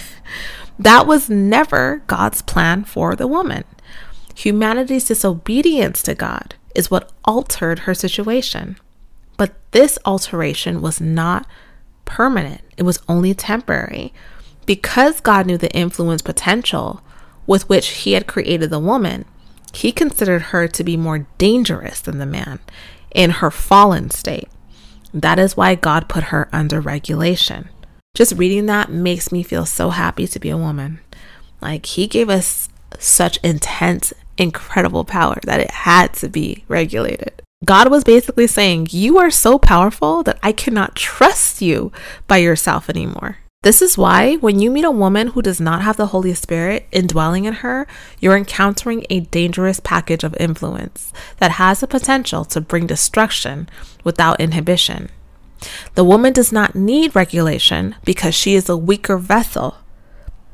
[0.78, 3.64] That was never God's plan for the woman.
[4.34, 8.76] Humanity's disobedience to God is what altered her situation.
[9.38, 11.46] But this alteration was not
[12.04, 14.12] permanent, it was only temporary.
[14.66, 17.00] Because God knew the influence potential
[17.46, 19.24] with which He had created the woman,
[19.72, 22.60] He considered her to be more dangerous than the man
[23.14, 24.48] in her fallen state.
[25.12, 27.68] That is why God put her under regulation.
[28.14, 31.00] Just reading that makes me feel so happy to be a woman.
[31.60, 37.42] Like, He gave us such intense, incredible power that it had to be regulated.
[37.64, 41.90] God was basically saying, You are so powerful that I cannot trust you
[42.28, 43.38] by yourself anymore.
[43.66, 46.86] This is why, when you meet a woman who does not have the Holy Spirit
[46.92, 47.88] indwelling in her,
[48.20, 53.68] you're encountering a dangerous package of influence that has the potential to bring destruction
[54.04, 55.08] without inhibition.
[55.96, 59.78] The woman does not need regulation because she is a weaker vessel,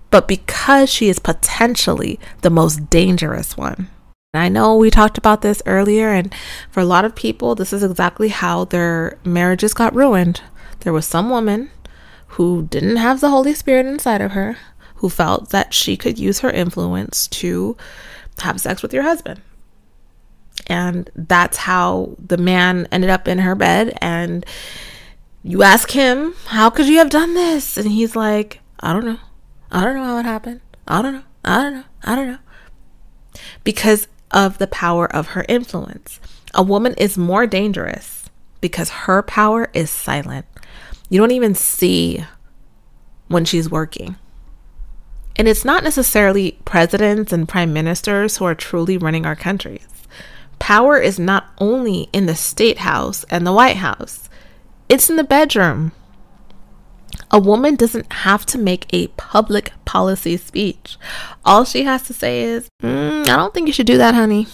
[0.09, 3.91] but because she is potentially the most dangerous one.
[4.33, 6.35] I know we talked about this earlier, and
[6.71, 10.41] for a lot of people, this is exactly how their marriages got ruined.
[10.81, 11.69] There was some woman
[12.33, 14.57] who didn't have the Holy Spirit inside of her,
[14.97, 17.77] who felt that she could use her influence to
[18.39, 19.41] have sex with your husband.
[20.67, 23.97] And that's how the man ended up in her bed.
[24.01, 24.47] And
[25.43, 27.77] you ask him, How could you have done this?
[27.77, 29.19] And he's like, I don't know.
[29.71, 30.61] I don't know how it happened.
[30.87, 31.25] I don't know.
[31.45, 31.85] I don't know.
[32.03, 32.39] I don't know.
[33.65, 36.21] Because of the power of her influence.
[36.55, 40.47] A woman is more dangerous because her power is silent.
[41.13, 42.25] You don't even see
[43.29, 44.17] when she's working.
[45.37, 49.87] And it's not necessarily presidents and prime ministers who are truly running our countries.
[50.59, 54.31] Power is not only in the state house and the White House,
[54.89, 55.93] it's in the bedroom.
[57.31, 60.97] A woman doesn't have to make a public policy speech.
[61.45, 64.47] All she has to say is, mm, I don't think you should do that, honey.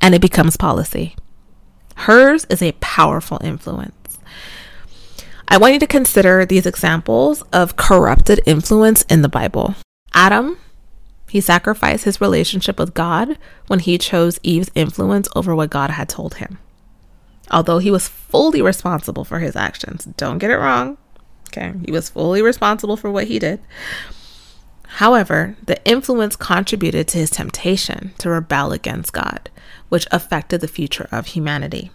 [0.00, 1.16] And it becomes policy.
[1.96, 4.03] Hers is a powerful influence.
[5.48, 9.74] I want you to consider these examples of corrupted influence in the Bible.
[10.12, 10.58] Adam,
[11.28, 16.08] he sacrificed his relationship with God when he chose Eve's influence over what God had
[16.08, 16.58] told him.
[17.50, 20.96] Although he was fully responsible for his actions, don't get it wrong.
[21.48, 23.60] Okay, he was fully responsible for what he did.
[24.86, 29.50] However, the influence contributed to his temptation to rebel against God,
[29.88, 31.90] which affected the future of humanity.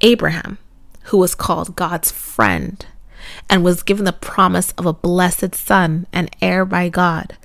[0.00, 0.58] Abraham,
[1.04, 2.84] who was called God's friend
[3.48, 7.36] and was given the promise of a blessed son and heir by God,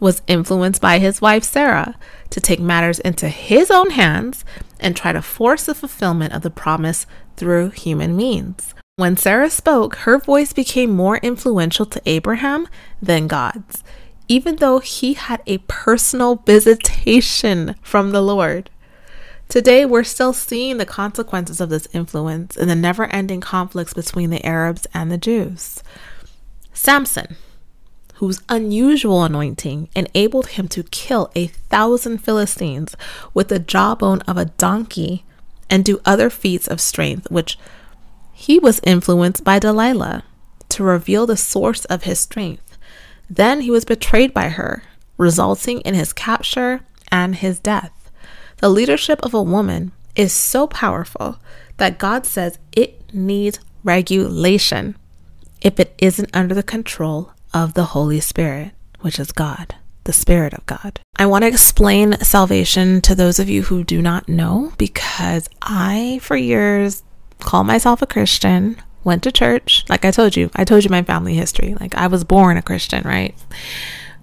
[0.00, 1.96] was influenced by his wife Sarah
[2.30, 4.44] to take matters into his own hands
[4.80, 7.06] and try to force the fulfillment of the promise
[7.36, 8.74] through human means.
[8.96, 12.68] When Sarah spoke, her voice became more influential to Abraham
[13.00, 13.82] than God's,
[14.28, 18.70] even though he had a personal visitation from the Lord.
[19.52, 24.30] Today, we're still seeing the consequences of this influence in the never ending conflicts between
[24.30, 25.82] the Arabs and the Jews.
[26.72, 27.36] Samson,
[28.14, 32.96] whose unusual anointing enabled him to kill a thousand Philistines
[33.34, 35.26] with the jawbone of a donkey
[35.68, 37.58] and do other feats of strength, which
[38.32, 40.24] he was influenced by Delilah
[40.70, 42.78] to reveal the source of his strength.
[43.28, 44.82] Then he was betrayed by her,
[45.18, 48.01] resulting in his capture and his death.
[48.62, 51.40] The leadership of a woman is so powerful
[51.78, 54.94] that God says it needs regulation
[55.60, 60.54] if it isn't under the control of the Holy Spirit, which is God, the Spirit
[60.54, 61.00] of God.
[61.16, 66.20] I want to explain salvation to those of you who do not know because I,
[66.22, 67.02] for years,
[67.40, 69.84] call myself a Christian, went to church.
[69.88, 71.74] Like I told you, I told you my family history.
[71.80, 73.34] Like I was born a Christian, right?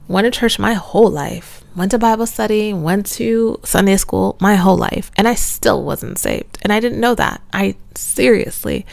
[0.08, 4.56] Went to church my whole life, went to Bible study, went to Sunday school my
[4.56, 6.58] whole life, and I still wasn't saved.
[6.62, 7.42] And I didn't know that.
[7.54, 8.86] I seriously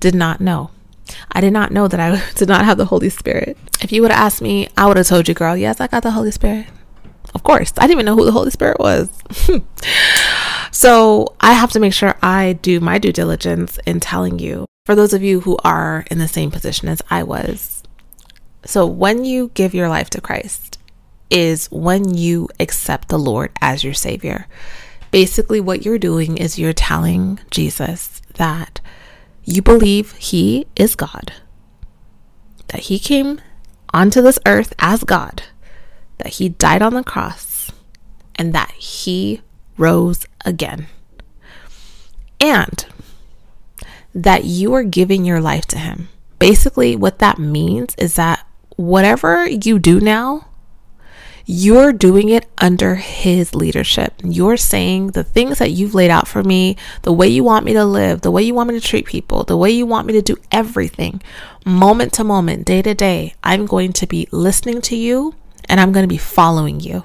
[0.00, 0.70] did not know.
[1.32, 3.56] I did not know that I did not have the Holy Spirit.
[3.82, 6.02] If you would have asked me, I would have told you, girl, yes, I got
[6.02, 6.66] the Holy Spirit.
[7.34, 9.08] Of course, I didn't even know who the Holy Spirit was.
[10.70, 14.94] so I have to make sure I do my due diligence in telling you, for
[14.94, 17.82] those of you who are in the same position as I was.
[18.64, 20.78] So when you give your life to Christ,
[21.30, 24.46] is when you accept the Lord as your Savior.
[25.10, 28.80] Basically, what you're doing is you're telling Jesus that
[29.44, 31.32] you believe He is God,
[32.68, 33.40] that He came
[33.92, 35.42] onto this earth as God
[36.18, 37.70] that he died on the cross
[38.36, 39.42] and that he
[39.76, 40.86] rose again.
[42.40, 42.84] And
[44.14, 46.08] that you are giving your life to him.
[46.38, 48.46] Basically, what that means is that
[48.76, 50.48] whatever you do now,
[51.46, 54.14] you're doing it under his leadership.
[54.24, 57.74] You're saying the things that you've laid out for me, the way you want me
[57.74, 60.14] to live, the way you want me to treat people, the way you want me
[60.14, 61.20] to do everything,
[61.66, 63.34] moment to moment, day to day.
[63.42, 65.34] I'm going to be listening to you
[65.68, 67.04] and I'm going to be following you.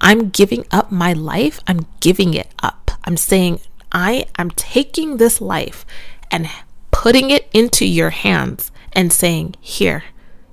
[0.00, 1.60] I'm giving up my life.
[1.66, 2.92] I'm giving it up.
[3.04, 3.60] I'm saying,
[3.92, 5.84] I am taking this life
[6.30, 6.48] and
[6.90, 10.04] putting it into your hands and saying, Here,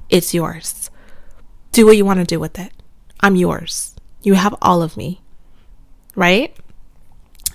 [0.10, 0.90] it's yours.
[1.72, 2.72] Do what you want to do with it.
[3.26, 3.96] I'm yours.
[4.22, 5.20] You have all of me.
[6.16, 6.56] Right?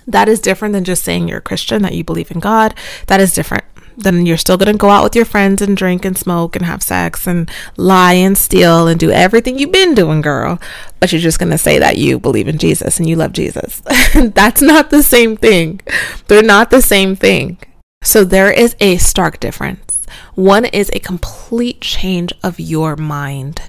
[0.05, 2.75] That is different than just saying you're a Christian, that you believe in God.
[3.07, 3.63] That is different
[3.97, 6.65] then you're still going to go out with your friends and drink and smoke and
[6.65, 10.59] have sex and lie and steal and do everything you've been doing, girl.
[10.99, 13.81] But you're just going to say that you believe in Jesus and you love Jesus.
[14.15, 15.81] That's not the same thing.
[16.27, 17.59] They're not the same thing.
[18.03, 20.05] So there is a stark difference.
[20.35, 23.61] One is a complete change of your mind.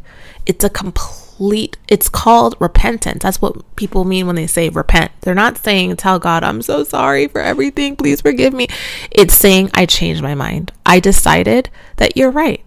[0.46, 3.22] It's a complete complete it's called repentance.
[3.24, 5.11] That's what people mean when they say repent.
[5.22, 7.97] They're not saying tell god i'm so sorry for everything.
[7.97, 8.68] Please forgive me.
[9.11, 10.70] It's saying i changed my mind.
[10.86, 12.64] I decided that you're right.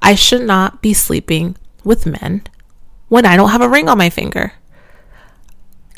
[0.00, 2.42] I should not be sleeping with men
[3.08, 4.52] when i don't have a ring on my finger.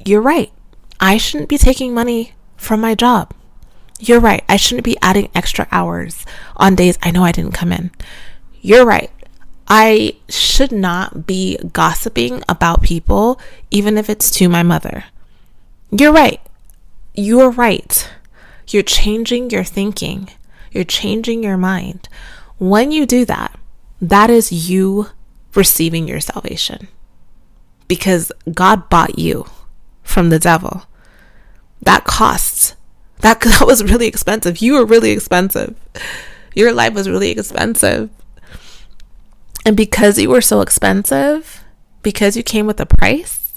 [0.02, 0.50] You're right.
[0.98, 3.34] I shouldn't be taking money from my job.
[4.00, 4.42] You're right.
[4.48, 6.24] I shouldn't be adding extra hours
[6.56, 7.90] on days i know i didn't come in.
[8.62, 9.10] You're right
[9.68, 13.40] I should not be gossiping about people,
[13.70, 15.04] even if it's to my mother.
[15.90, 16.40] You're right.
[17.14, 18.10] You're right.
[18.68, 20.30] You're changing your thinking,
[20.72, 22.08] you're changing your mind.
[22.58, 23.58] When you do that,
[24.00, 25.08] that is you
[25.54, 26.88] receiving your salvation
[27.88, 29.46] because God bought you
[30.02, 30.84] from the devil.
[31.82, 32.74] That costs.
[33.20, 34.58] That, that was really expensive.
[34.58, 35.74] You were really expensive.
[36.54, 38.10] Your life was really expensive.
[39.64, 41.64] And because you were so expensive,
[42.02, 43.54] because you came with a price,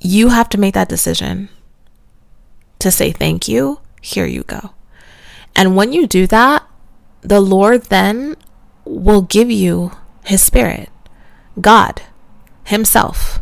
[0.00, 1.48] you have to make that decision
[2.78, 3.80] to say thank you.
[4.00, 4.70] Here you go.
[5.54, 6.66] And when you do that,
[7.20, 8.36] the Lord then
[8.84, 9.92] will give you
[10.24, 10.90] His Spirit,
[11.60, 12.02] God
[12.64, 13.40] Himself,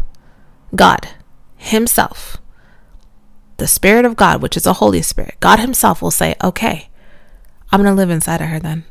[0.74, 1.08] God
[1.56, 2.38] Himself,
[3.58, 5.36] the Spirit of God, which is the Holy Spirit.
[5.40, 6.88] God Himself will say, okay,
[7.70, 8.84] I'm going to live inside of her then.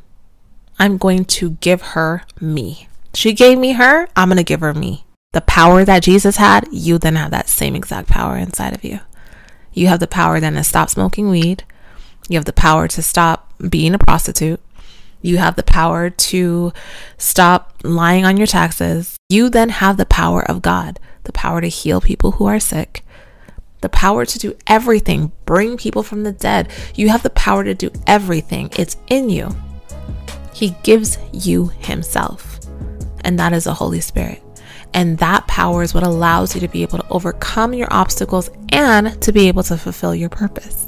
[0.78, 2.88] I'm going to give her me.
[3.14, 5.06] She gave me her, I'm going to give her me.
[5.32, 9.00] The power that Jesus had, you then have that same exact power inside of you.
[9.74, 11.64] You have the power then to stop smoking weed.
[12.30, 14.60] You have the power to stop being a prostitute.
[15.22, 16.72] You have the power to
[17.18, 19.18] stop lying on your taxes.
[19.30, 23.06] You then have the power of God, the power to heal people who are sick,
[23.82, 26.70] the power to do everything, bring people from the dead.
[26.96, 28.70] You have the power to do everything.
[28.78, 29.56] It's in you.
[30.56, 32.62] He gives you Himself,
[33.26, 34.42] and that is the Holy Spirit.
[34.94, 39.22] And that power is what allows you to be able to overcome your obstacles and
[39.22, 40.88] to be able to fulfill your purpose.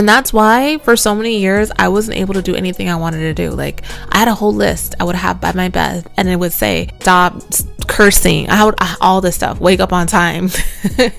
[0.00, 3.18] And that's why for so many years I wasn't able to do anything I wanted
[3.18, 3.50] to do.
[3.50, 6.54] Like I had a whole list I would have by my bed and it would
[6.54, 7.42] say stop
[7.86, 8.48] cursing.
[8.48, 9.60] I would all this stuff.
[9.60, 10.48] Wake up on time.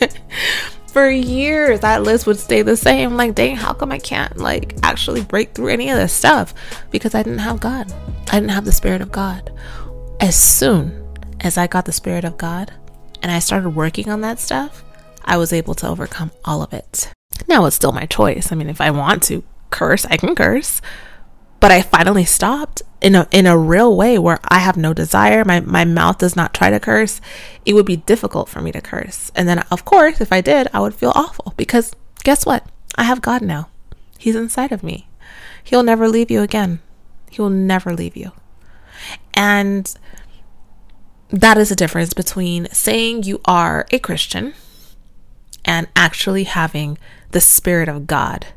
[0.88, 3.16] for years that list would stay the same.
[3.18, 6.56] like, dang, how come I can't like actually break through any of this stuff?
[6.90, 7.94] Because I didn't have God.
[8.32, 9.52] I didn't have the Spirit of God.
[10.20, 11.08] As soon
[11.42, 12.74] as I got the Spirit of God
[13.22, 14.84] and I started working on that stuff,
[15.24, 17.14] I was able to overcome all of it.
[17.52, 18.50] Now it's still my choice.
[18.50, 20.82] I mean, if I want to curse, I can curse.
[21.60, 25.44] But I finally stopped in a in a real way where I have no desire.
[25.44, 27.20] My my mouth does not try to curse.
[27.66, 29.34] It would be difficult for me to curse.
[29.36, 31.94] And then of course, if I did, I would feel awful because
[32.24, 32.66] guess what?
[32.96, 33.68] I have God now.
[34.18, 35.10] He's inside of me.
[35.62, 36.80] He'll never leave you again.
[37.30, 38.32] He will never leave you.
[39.34, 39.94] And
[41.30, 44.54] that is the difference between saying you are a Christian
[45.66, 46.98] and actually having
[47.32, 48.48] the Spirit of God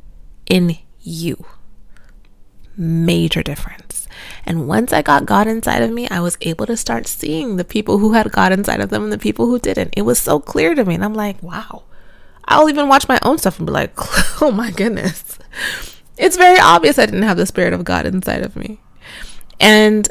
[0.47, 1.45] in you.
[2.77, 4.09] Major difference.
[4.45, 7.65] And once I got God inside of me, I was able to start seeing the
[7.65, 9.95] people who had God inside of them and the people who didn't.
[9.97, 10.95] It was so clear to me.
[10.95, 11.85] And I'm like, wow.
[12.47, 13.93] I'll even watch my own stuff and be like,
[14.43, 15.39] oh my goodness.
[16.17, 18.81] It's very obvious I didn't have the Spirit of God inside of me.
[19.61, 20.09] And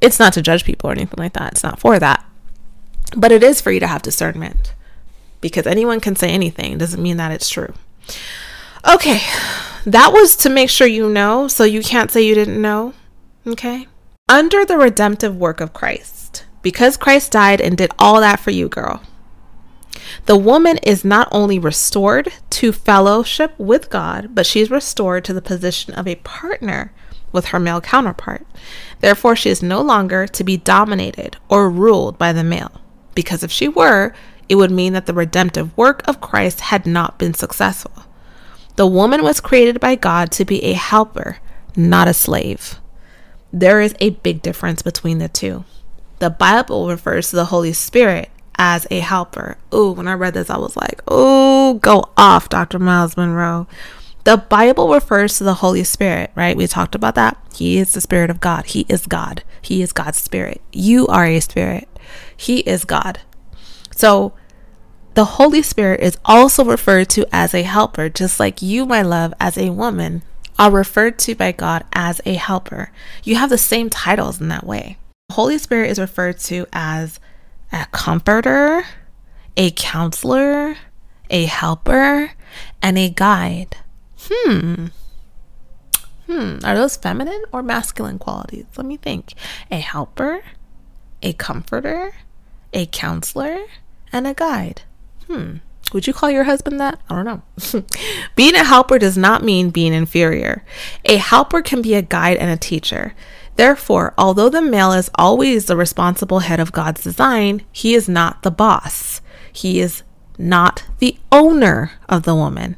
[0.00, 1.52] it's not to judge people or anything like that.
[1.52, 2.24] It's not for that.
[3.16, 4.74] But it is for you to have discernment
[5.44, 7.74] because anyone can say anything doesn't mean that it's true.
[8.90, 9.20] Okay,
[9.84, 12.94] that was to make sure you know, so you can't say you didn't know.
[13.46, 13.86] Okay?
[14.26, 18.70] Under the redemptive work of Christ, because Christ died and did all that for you,
[18.70, 19.02] girl,
[20.24, 25.42] the woman is not only restored to fellowship with God, but she's restored to the
[25.42, 26.90] position of a partner
[27.32, 28.46] with her male counterpart.
[29.00, 32.80] Therefore, she is no longer to be dominated or ruled by the male,
[33.14, 34.14] because if she were,
[34.48, 38.04] it would mean that the redemptive work of Christ had not been successful.
[38.76, 41.38] The woman was created by God to be a helper,
[41.76, 42.80] not a slave.
[43.52, 45.64] There is a big difference between the two.
[46.18, 49.58] The Bible refers to the Holy Spirit as a helper.
[49.70, 52.78] Oh, when I read this, I was like, oh, go off, Dr.
[52.78, 53.66] Myles Munroe.
[54.24, 56.56] The Bible refers to the Holy Spirit, right?
[56.56, 57.36] We talked about that.
[57.54, 58.66] He is the Spirit of God.
[58.66, 59.42] He is God.
[59.60, 60.62] He is God's Spirit.
[60.72, 61.88] You are a Spirit.
[62.36, 63.20] He is God.
[63.96, 64.32] So
[65.14, 69.32] the Holy Spirit is also referred to as a helper, just like you, my love,
[69.38, 70.22] as a woman,
[70.58, 72.90] are referred to by God as a helper.
[73.22, 74.98] You have the same titles in that way.
[75.32, 77.20] Holy Spirit is referred to as
[77.72, 78.84] a comforter,
[79.56, 80.76] a counselor,
[81.30, 82.32] a helper,
[82.82, 83.76] and a guide.
[84.20, 84.86] Hmm.
[86.26, 86.58] Hmm.
[86.64, 88.66] Are those feminine or masculine qualities?
[88.76, 89.34] Let me think.
[89.70, 90.42] A helper,
[91.22, 92.14] a comforter,
[92.72, 93.58] a counselor,
[94.14, 94.82] and a guide.
[95.26, 95.56] Hmm.
[95.92, 96.98] Would you call your husband that?
[97.10, 97.84] I don't know.
[98.36, 100.64] being a helper does not mean being inferior.
[101.04, 103.14] A helper can be a guide and a teacher.
[103.56, 108.42] Therefore, although the male is always the responsible head of God's design, he is not
[108.42, 109.20] the boss.
[109.52, 110.02] He is
[110.38, 112.76] not the owner of the woman.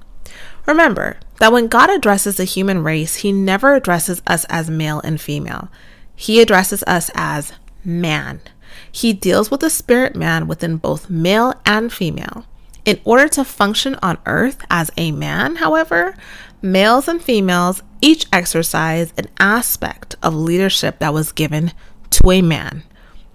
[0.66, 5.20] Remember that when God addresses the human race, he never addresses us as male and
[5.20, 5.68] female.
[6.14, 7.52] He addresses us as
[7.84, 8.40] man.
[8.90, 12.46] He deals with the spirit man within both male and female.
[12.84, 16.16] In order to function on earth as a man, however,
[16.62, 21.72] males and females each exercise an aspect of leadership that was given
[22.10, 22.84] to a man,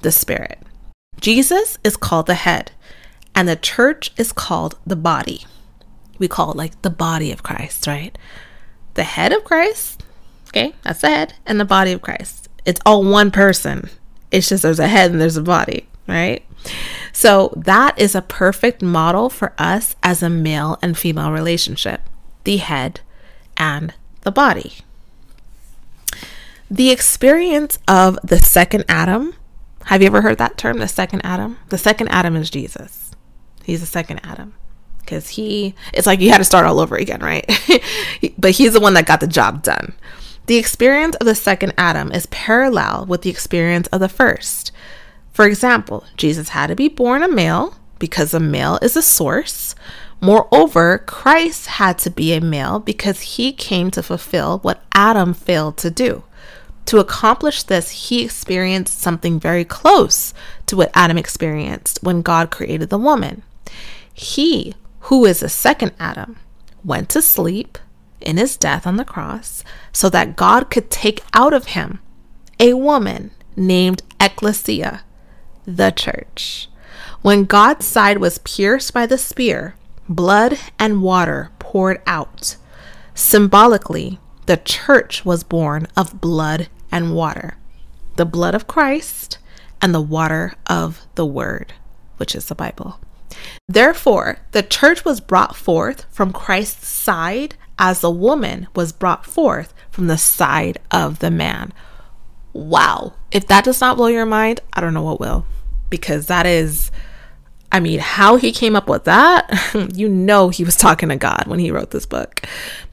[0.02, 0.60] the spirit.
[1.20, 2.72] Jesus is called the head,
[3.36, 5.46] and the church is called the body.
[6.18, 8.18] We call it like the body of Christ, right?
[8.94, 10.04] The head of Christ,
[10.50, 12.50] okay, that's the head, and the body of Christ.
[12.66, 13.90] It's all one person.
[14.32, 16.44] It's just there's a head and there's a body, right?
[17.14, 22.02] So that is a perfect model for us as a male and female relationship
[22.44, 23.02] the head
[23.58, 24.78] and the body.
[26.70, 29.36] The experience of the second Adam.
[29.86, 31.58] Have you ever heard that term, the second Adam?
[31.70, 33.12] The second Adam is Jesus.
[33.64, 34.56] He's the second Adam.
[35.00, 37.46] because he, it's like you had to start all over again, right?
[38.38, 39.94] but he's the one that got the job done.
[40.48, 44.72] The experience of the second Adam is parallel with the experience of the first.
[45.32, 49.76] For example, Jesus had to be born a male because a male is a source.
[50.20, 55.78] Moreover, Christ had to be a male because he came to fulfill what Adam failed
[55.78, 56.24] to do.
[56.88, 60.34] To accomplish this, he experienced something very close
[60.66, 63.44] to what Adam experienced when God created the woman.
[64.14, 66.38] He, who is the second Adam,
[66.84, 67.78] went to sleep
[68.24, 72.00] in his death on the cross so that God could take out of him
[72.60, 75.04] a woman named Ecclesia,
[75.66, 76.70] the church.
[77.22, 79.76] When God's side was pierced by the spear,
[80.08, 82.58] blood and water poured out.
[83.14, 87.58] Symbolically, the church was born of blood and water
[88.18, 89.38] the blood of Christ
[89.82, 91.74] and the water of the Word,
[92.18, 93.00] which is the Bible.
[93.68, 99.74] Therefore, the church was brought forth from Christ's side as the woman was brought forth
[99.90, 101.74] from the side of the man.
[102.54, 103.16] Wow.
[103.32, 105.48] If that does not blow your mind, I don't know what will.
[105.90, 106.92] Because that is,
[107.72, 109.50] I mean, how he came up with that,
[109.96, 112.44] you know, he was talking to God when he wrote this book.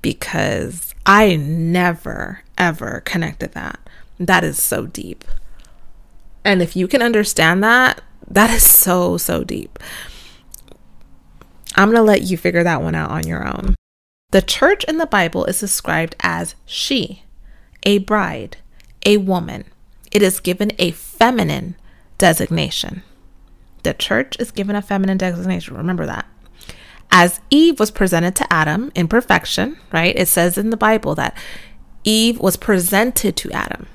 [0.01, 3.79] Because I never, ever connected that.
[4.19, 5.23] That is so deep.
[6.47, 9.79] And if you can understand that, that is so, so deep.
[11.77, 13.75] I'm going to let you figure that one out on your own.
[14.31, 17.23] The church in the Bible is described as she,
[17.85, 18.59] a bride,
[19.07, 19.65] a woman.
[20.13, 21.77] It is given a feminine
[22.19, 23.03] designation.
[23.85, 25.79] The church is given a feminine designation.
[25.79, 26.27] Remember that.
[27.11, 30.15] As Eve was presented to Adam in perfection, right?
[30.15, 31.35] It says in the Bible that
[32.05, 33.87] Eve was presented to Adam.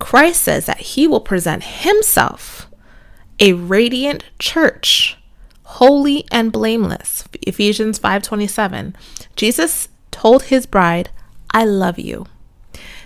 [0.00, 2.68] Christ says that he will present himself
[3.38, 5.17] a radiant church,
[5.76, 7.24] holy and blameless.
[7.42, 8.94] Ephesians 5:27.
[9.36, 11.10] Jesus told his bride,
[11.52, 12.26] "I love you."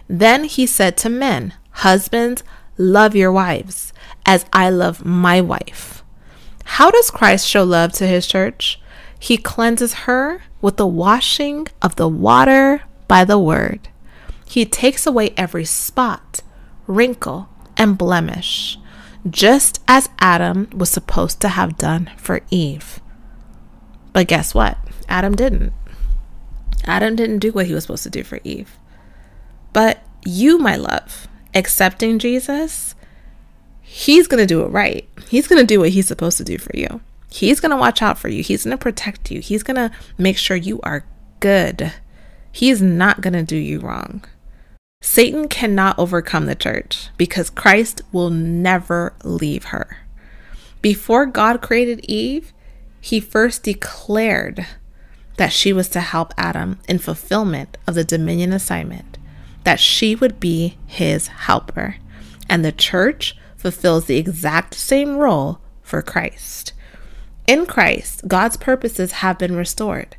[0.09, 1.55] Then he said to men,
[1.87, 2.43] "Husbands,
[2.79, 3.93] love your wives
[4.25, 6.03] as I love my wife."
[6.79, 8.81] How does Christ show love to his church?
[9.19, 13.89] He cleanses her with the washing of the water by the word.
[14.47, 16.43] He takes away every spot
[16.87, 18.79] wrinkle, and blemish,
[19.29, 23.01] just as Adam was supposed to have done for Eve.
[24.13, 24.79] But guess what?
[25.09, 25.73] Adam didn't.
[26.85, 28.77] Adam didn't do what he was supposed to do for Eve.
[29.73, 32.95] But you, my love, accepting Jesus,
[33.81, 35.09] he's going to do it right.
[35.29, 37.01] He's going to do what he's supposed to do for you.
[37.31, 38.43] He's going to watch out for you.
[38.43, 39.41] He's going to protect you.
[39.41, 41.07] He's going to make sure you are
[41.41, 41.93] good.
[42.51, 44.25] He's not going to do you wrong.
[45.05, 49.99] Satan cannot overcome the church because Christ will never leave her.
[50.81, 52.53] Before God created Eve,
[53.01, 54.65] he first declared
[55.39, 59.19] that she was to help Adam in fulfillment of the dominion assignment,
[59.65, 61.97] that she would be his helper.
[62.49, 66.75] And the church fulfills the exact same role for Christ.
[67.49, 70.17] In Christ, God's purposes have been restored.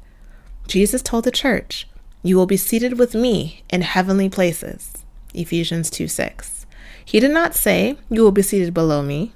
[0.67, 1.87] Jesus told the church,
[2.23, 4.93] you will be seated with me in heavenly places.
[5.33, 6.65] Ephesians 2 6.
[7.03, 9.33] He did not say, You will be seated below me.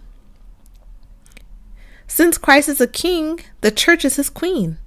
[2.07, 4.77] Since Christ is a king, the church is his queen.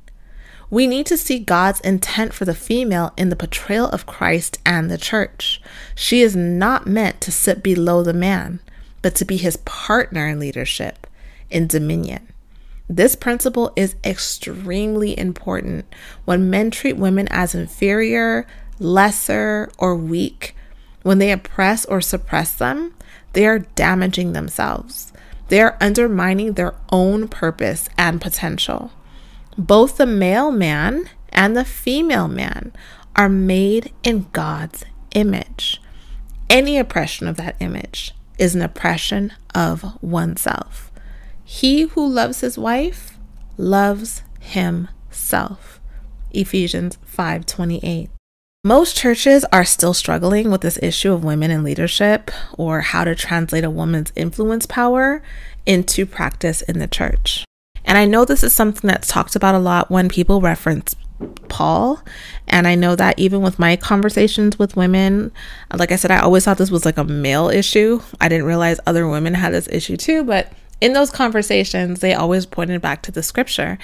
[0.71, 4.91] We need to see God's intent for the female in the portrayal of Christ and
[4.91, 5.61] the church.
[5.95, 8.61] She is not meant to sit below the man,
[9.03, 11.07] but to be his partner in leadership,
[11.51, 12.29] in dominion.
[12.93, 15.85] This principle is extremely important.
[16.25, 18.49] When men treat women as inferior,
[18.81, 20.57] lesser, or weak,
[21.03, 22.97] when they oppress or suppress them,
[23.33, 25.13] they are damaging themselves.
[25.51, 28.91] They are undermining their own purpose and potential.
[29.57, 32.73] Both the male man and the female man
[33.15, 34.85] are made in God's
[35.15, 35.81] image.
[36.49, 40.90] Any oppression of that image is an oppression of oneself.
[41.53, 43.19] He who loves his wife
[43.59, 45.81] loves himself.
[46.31, 48.09] Ephesians 5:28.
[48.63, 53.17] Most churches are still struggling with this issue of women in leadership or how to
[53.17, 55.23] translate a woman's influence power
[55.67, 57.45] into practice in the church.
[57.85, 60.95] And I know this is something that's talked about a lot when people reference
[61.49, 62.01] Paul.
[62.47, 65.33] And I know that even with my conversations with women,
[65.75, 68.01] like I said, I always thought this was like a male issue.
[68.21, 72.47] I didn't realize other women had this issue too, but in those conversations, they always
[72.47, 73.79] pointed back to the scripture.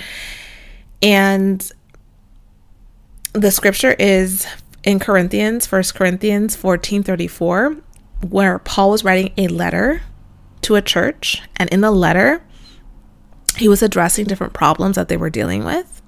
[1.02, 1.70] And
[3.32, 4.46] the scripture is
[4.82, 7.76] in Corinthians, First Corinthians 14 34,
[8.28, 10.02] where Paul was writing a letter
[10.62, 11.42] to a church.
[11.56, 12.42] And in the letter,
[13.56, 16.02] he was addressing different problems that they were dealing with.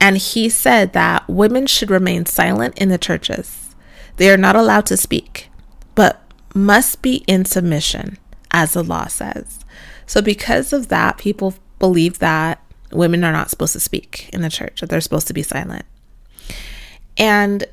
[0.00, 3.74] And he said that women should remain silent in the churches.
[4.16, 5.50] They are not allowed to speak,
[5.94, 6.22] but
[6.54, 8.16] must be in submission,
[8.50, 9.60] as the law says.
[10.10, 14.50] So, because of that, people believe that women are not supposed to speak in the
[14.50, 15.84] church, that they're supposed to be silent.
[17.16, 17.64] And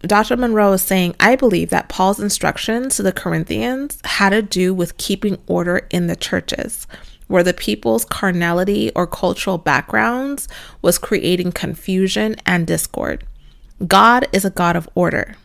[0.00, 0.38] Dr.
[0.38, 4.96] Munroe is saying, I believe that Paul's instructions to the Corinthians had to do with
[4.96, 6.86] keeping order in the churches,
[7.26, 10.48] where the people's carnality or cultural backgrounds
[10.80, 13.26] was creating confusion and discord.
[13.86, 15.36] God is a God of order.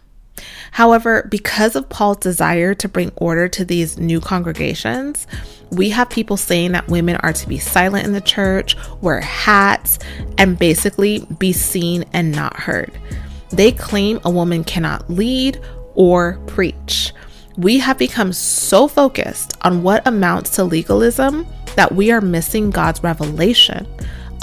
[0.72, 5.28] However, because of Paul's desire to bring order to these new congregations,
[5.72, 10.00] we have people saying that women are to be silent in the church, wear hats,
[10.38, 12.92] and basically be seen and not heard.
[13.50, 15.60] They claim a woman cannot lead
[15.96, 17.14] or preach.
[17.58, 23.04] We have become so focused on what amounts to legalism that we are missing God's
[23.04, 23.88] revelation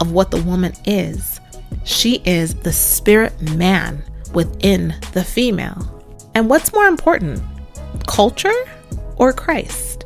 [0.00, 1.40] of what the woman is.
[1.84, 4.02] She is the spirit man
[4.34, 5.90] within the female.
[6.34, 7.42] And what's more important,
[8.06, 8.52] culture
[9.16, 10.04] or Christ?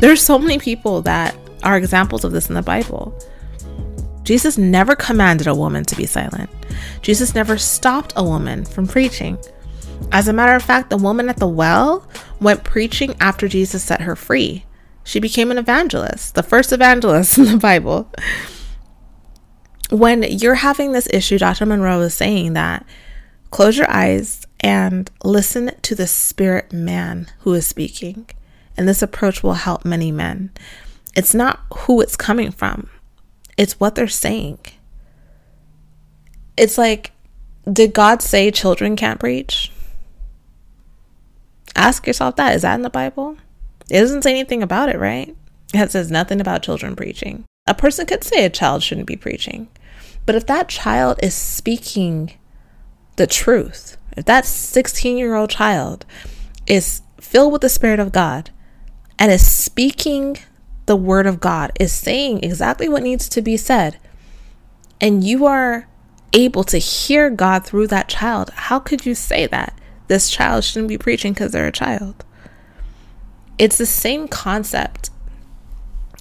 [0.00, 3.12] There's so many people that are examples of this in the Bible.
[4.28, 6.50] Jesus never commanded a woman to be silent.
[7.00, 9.38] Jesus never stopped a woman from preaching.
[10.12, 12.06] As a matter of fact, the woman at the well
[12.38, 14.66] went preaching after Jesus set her free.
[15.02, 18.12] She became an evangelist, the first evangelist in the Bible.
[19.88, 21.64] When you're having this issue, Dr.
[21.64, 22.84] Munroe is saying that
[23.50, 28.28] close your eyes and listen to the spirit man who is speaking
[28.76, 30.50] and this approach will help many men.
[31.16, 32.90] It's not who it's coming from,
[33.58, 34.58] it's what they're saying.
[36.56, 37.12] It's like,
[37.70, 39.70] did God say children can't preach?
[41.76, 42.54] Ask yourself that.
[42.54, 43.36] Is that in the Bible?
[43.90, 45.36] It doesn't say anything about it, right?
[45.74, 47.44] It says nothing about children preaching.
[47.66, 49.68] A person could say a child shouldn't be preaching.
[50.24, 52.32] But if that child is speaking
[53.16, 56.06] the truth, if that 16 year old child
[56.66, 58.50] is filled with the Spirit of God
[59.18, 60.38] and is speaking
[60.88, 63.98] the word of God, is saying exactly what needs to be said,
[65.00, 65.86] and you are
[66.32, 69.78] able to hear God through that child, how could you say that
[70.08, 72.24] this child shouldn't be preaching because they're a child?
[73.58, 75.10] It's the same concept.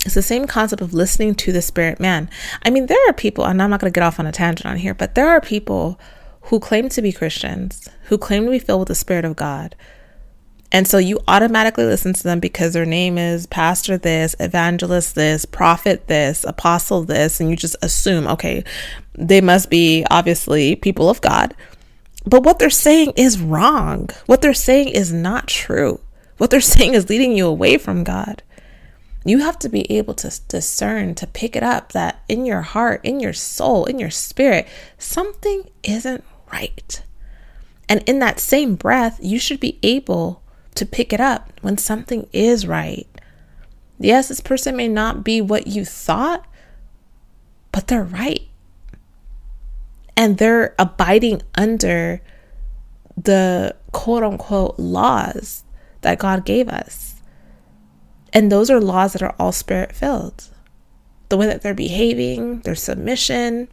[0.05, 2.30] It's the same concept of listening to the spirit man.
[2.63, 4.65] I mean, there are people, and I'm not going to get off on a tangent
[4.65, 5.99] on here, but there are people
[6.41, 9.76] who claim to be Christians, who claim to be filled with the Spirit of God,
[10.72, 15.45] and so you automatically listen to them because their name is pastor this, evangelist this,
[15.45, 18.63] prophet this, apostle this, and you just assume, okay,
[19.13, 21.55] they must be obviously people of God.
[22.26, 24.09] But what they're saying is wrong.
[24.26, 26.01] What they're saying is not true.
[26.38, 28.43] What they're saying is leading you away from God.
[29.24, 33.01] You have to be able to discern, to pick it up that in your heart,
[33.03, 37.01] in your soul, in your spirit, something isn't right.
[37.89, 40.43] And in that same breath, you should be able
[40.78, 43.07] to pick it up when something is right.
[43.99, 46.45] Yes, this person may not be what you thought,
[47.71, 48.47] but they're right.
[50.15, 52.21] And they're abiding under
[53.15, 55.63] the quote unquote laws
[56.01, 57.15] that God gave us.
[58.34, 60.49] And those are laws that are all spirit filled.
[61.30, 63.67] The way that they're behaving, their submission,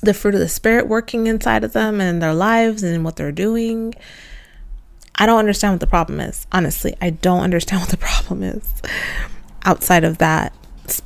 [0.00, 3.32] the fruit of the spirit working inside of them and their lives and what they're
[3.32, 3.94] doing.
[5.18, 6.46] I don't understand what the problem is.
[6.52, 8.72] Honestly, I don't understand what the problem is
[9.64, 10.52] outside of that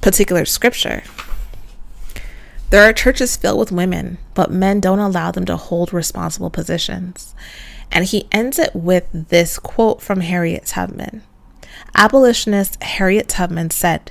[0.00, 1.02] particular scripture.
[2.70, 7.34] There are churches filled with women, but men don't allow them to hold responsible positions.
[7.90, 11.22] And he ends it with this quote from Harriet Tubman.
[11.94, 14.10] Abolitionist Harriet Tubman said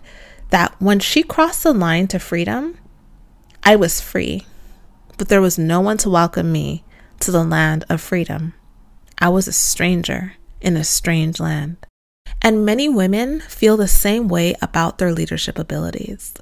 [0.51, 2.77] that when she crossed the line to freedom,
[3.63, 4.45] I was free,
[5.17, 6.83] but there was no one to welcome me
[7.21, 8.53] to the land of freedom.
[9.24, 11.78] I was a stranger in a strange land.
[12.41, 16.34] And many women feel the same way about their leadership abilities.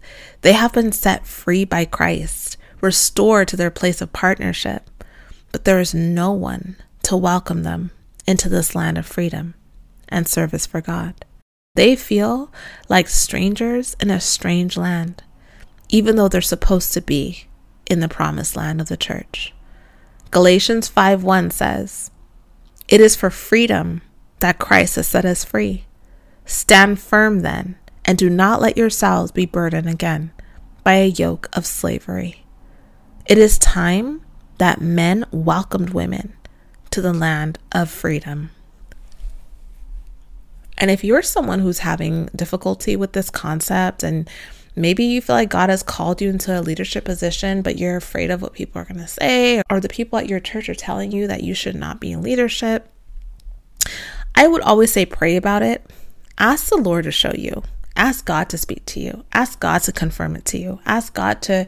[0.42, 4.90] They have been set free by Christ, restored to their place of partnership,
[5.52, 7.92] but there is no one to welcome them
[8.26, 9.56] into this land of freedom
[10.08, 11.26] and service for God.
[11.76, 12.50] They feel
[12.88, 15.22] like strangers in a strange land,
[15.90, 17.48] even though they're supposed to be
[17.88, 19.54] in the promised land of the church.
[20.32, 22.12] Galatians 5 1 says,
[22.90, 24.02] it is for freedom
[24.40, 25.86] that Christ has set us free.
[26.46, 30.32] Stand firm then, and do not let yourselves be burdened again
[30.84, 32.44] by a yoke of slavery.
[33.28, 34.22] It is time
[34.58, 36.34] that men welcomed women
[36.90, 38.50] to the land of freedom.
[40.80, 44.28] And if you're someone who's having difficulty with this concept and
[44.76, 48.32] maybe you feel like God has called you into a leadership position, but you're afraid
[48.32, 51.12] of what people are going to say, or the people at your church are telling
[51.12, 52.90] you that you should not be in leadership,
[54.36, 55.86] I would always say pray about it.
[56.38, 57.64] Ask the Lord to show you.
[57.96, 59.26] Ask God to speak to you.
[59.34, 60.80] Ask God to confirm it to you.
[60.86, 61.68] Ask God to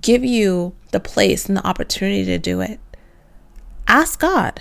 [0.00, 2.78] give you the place and the opportunity to do it.
[3.88, 4.60] Ask God.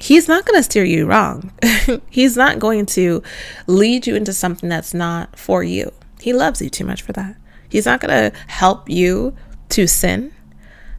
[0.00, 1.52] He's not going to steer you wrong.
[2.10, 3.22] He's not going to
[3.66, 5.92] lead you into something that's not for you.
[6.20, 7.36] He loves you too much for that.
[7.68, 9.36] He's not going to help you
[9.70, 10.32] to sin.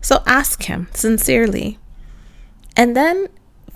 [0.02, 1.80] So ask Him sincerely.
[2.76, 3.28] And then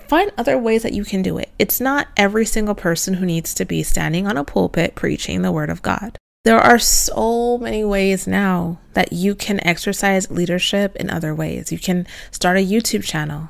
[0.08, 1.50] find other ways that you can do it.
[1.58, 5.52] It's not every single person who needs to be standing on a pulpit preaching the
[5.52, 6.16] Word of God.
[6.44, 11.72] There are so many ways now that you can exercise leadership in other ways.
[11.72, 13.48] You can start a YouTube channel.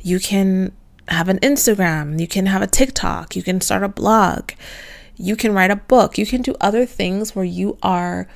[0.00, 0.72] You can
[1.08, 2.18] have an Instagram.
[2.18, 3.36] You can have a TikTok.
[3.36, 4.52] You can start a blog.
[5.16, 6.18] You can write a book.
[6.18, 8.28] You can do other things where you are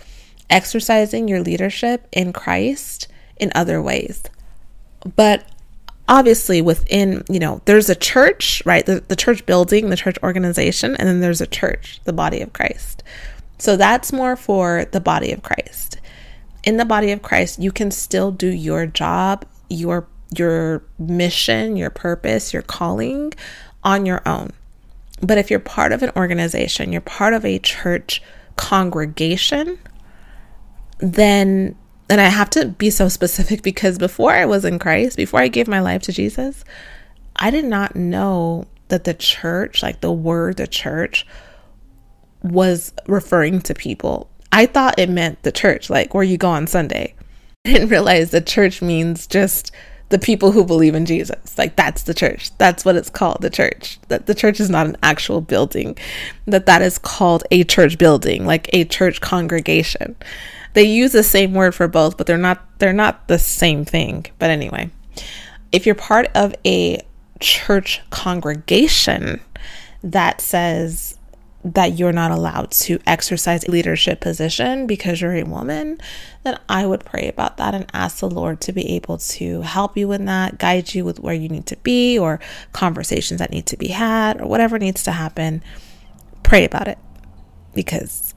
[0.51, 4.22] exercising your leadership in Christ in other ways.
[5.16, 5.45] But
[6.09, 10.97] obviously within you know there's a church right the, the church building the church organization
[10.97, 13.03] and then there's a church the body of christ
[13.59, 16.01] so that's more for the body of christ
[16.64, 21.91] in the body of christ you can still do your job your your mission your
[21.91, 23.33] purpose your calling
[23.85, 24.51] on your own
[25.21, 28.23] but if you're part of an organization you're part of a church
[28.57, 29.79] congregation
[30.99, 31.77] then
[32.11, 35.49] and I have to be so specific because before I was in Christ, before I
[35.49, 36.64] gave my life to Jesus,
[37.37, 41.27] I did not know that the church, like the word the church,
[42.43, 44.31] was referring to people.
[44.51, 47.14] I thought it meant the church, like where you go on Sunday.
[47.66, 49.73] I didn't realize the church means just
[50.11, 51.59] the people who believe in Jesus.
[51.59, 52.50] Like that's the church.
[52.59, 53.98] That's what it's called, the church.
[54.09, 55.96] That the church is not an actual building.
[56.46, 60.16] That that is called a church building, like a church congregation
[60.74, 64.26] they use the same word for both, but they're not they're not the same thing.
[64.38, 64.90] But anyway,
[65.72, 67.00] if you're part of a
[67.40, 69.40] church congregation
[70.04, 71.18] that says
[71.75, 75.99] that you're not allowed to exercise a leadership position because you're a woman,
[76.45, 79.97] then I would pray about that and ask the Lord to be able to help
[79.97, 82.41] you in that, guide you with where you need to be or
[82.73, 85.62] conversations that need to be had or whatever needs to happen.
[86.43, 86.99] Pray about it
[87.75, 88.35] because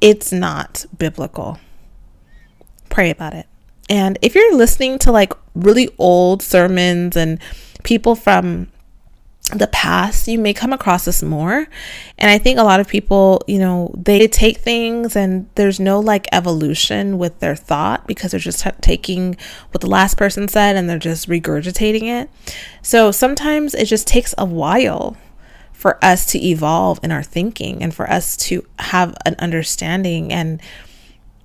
[0.00, 1.58] it's not biblical
[2.90, 3.46] pray about it.
[3.88, 7.38] And if you're listening to like really old sermons and
[7.82, 8.70] people from
[9.52, 11.66] the past, you may come across this more.
[12.18, 15.98] And I think a lot of people, you know, they take things and there's no
[15.98, 19.36] like evolution with their thought because they're just t- taking
[19.72, 22.30] what the last person said and they're just regurgitating it.
[22.82, 25.16] So sometimes it just takes a while
[25.72, 30.60] for us to evolve in our thinking and for us to have an understanding and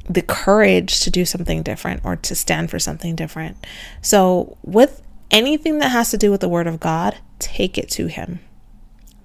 [0.08, 3.58] the courage to do something different or to stand for something different.
[4.02, 8.08] So, with anything that has to do with the Word of God, take it to
[8.08, 8.40] Him.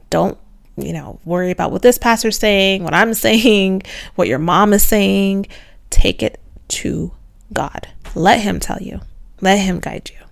[0.09, 0.39] Don't,
[0.77, 3.83] you know, worry about what this pastor's saying, what I'm saying,
[4.15, 5.47] what your mom is saying.
[5.91, 7.13] Take it to
[7.53, 7.89] God.
[8.15, 9.01] Let Him tell you,
[9.41, 10.27] let Him guide you.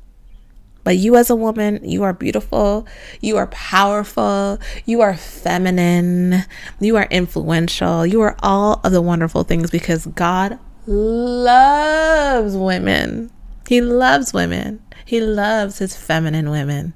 [0.89, 2.87] But you, as a woman, you are beautiful,
[3.21, 6.45] you are powerful, you are feminine,
[6.81, 13.31] you are influential, you are all of the wonderful things because God loves women.
[13.69, 14.83] He loves women.
[15.09, 16.95] He loves his feminine women.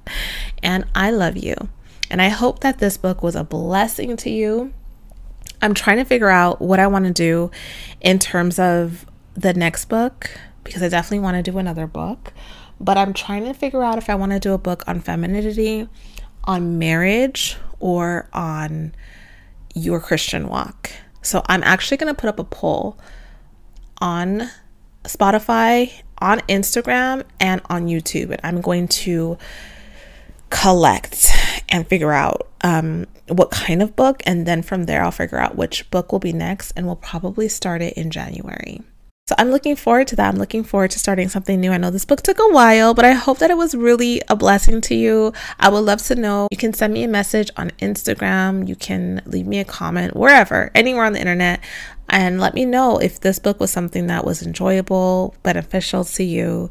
[0.62, 1.54] And I love you.
[2.10, 4.72] And I hope that this book was a blessing to you.
[5.60, 7.50] I'm trying to figure out what I want to do
[8.00, 10.30] in terms of the next book
[10.64, 12.32] because I definitely want to do another book
[12.82, 15.88] but I'm trying to figure out if I want to do a book on femininity,
[16.44, 18.92] on marriage, or on
[19.72, 20.90] your Christian walk.
[21.22, 22.98] So I'm actually going to put up a poll
[23.98, 24.50] on
[25.05, 28.30] Spotify, on Instagram, and on YouTube.
[28.30, 29.38] And I'm going to
[30.50, 31.30] collect
[31.68, 34.22] and figure out um, what kind of book.
[34.26, 36.72] And then from there, I'll figure out which book will be next.
[36.72, 38.82] And we'll probably start it in January.
[39.28, 40.28] So I'm looking forward to that.
[40.28, 41.70] I'm looking forward to starting something new.
[41.70, 44.34] I know this book took a while, but I hope that it was really a
[44.34, 45.32] blessing to you.
[45.60, 46.48] I would love to know.
[46.50, 48.66] You can send me a message on Instagram.
[48.66, 51.60] You can leave me a comment wherever, anywhere on the internet,
[52.08, 56.68] and let me know if this book was something that was enjoyable, beneficial to you.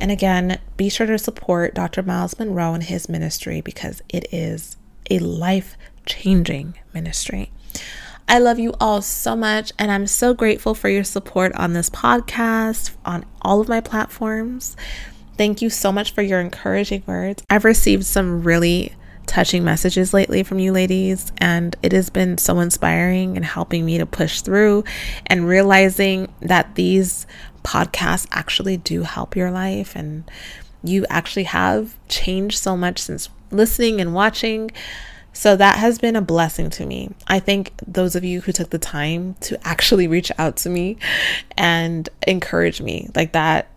[0.00, 2.04] And again, be sure to support Dr.
[2.04, 4.76] Myles Munroe and his ministry because it is
[5.10, 5.76] a life
[6.06, 7.50] changing ministry.
[8.30, 11.90] I love you all so much, and I'm so grateful for your support on this
[11.90, 14.76] podcast, on all of my platforms.
[15.36, 17.42] Thank you so much for your encouraging words.
[17.50, 18.94] I've received some really
[19.26, 23.98] touching messages lately from you ladies, and it has been so inspiring and helping me
[23.98, 24.84] to push through
[25.26, 27.26] and realizing that these
[27.64, 30.30] podcasts actually do help your life and
[30.84, 34.70] you actually have changed so much since listening and watching.
[35.32, 37.10] So that has been a blessing to me.
[37.26, 40.98] I thank those of you who took the time to actually reach out to me
[41.56, 43.68] and encourage me like that.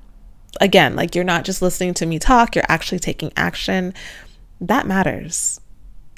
[0.61, 3.93] Again, like you're not just listening to me talk, you're actually taking action.
[4.61, 5.59] That matters.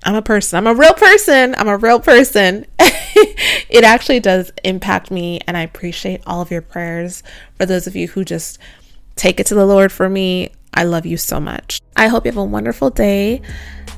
[0.04, 0.58] I'm a person.
[0.58, 1.56] I'm a real person.
[1.58, 2.66] I'm a real person.
[2.80, 7.24] it actually does impact me, and I appreciate all of your prayers.
[7.58, 8.60] For those of you who just
[9.16, 11.82] take it to the Lord for me, I love you so much.
[11.96, 13.42] I hope you have a wonderful day.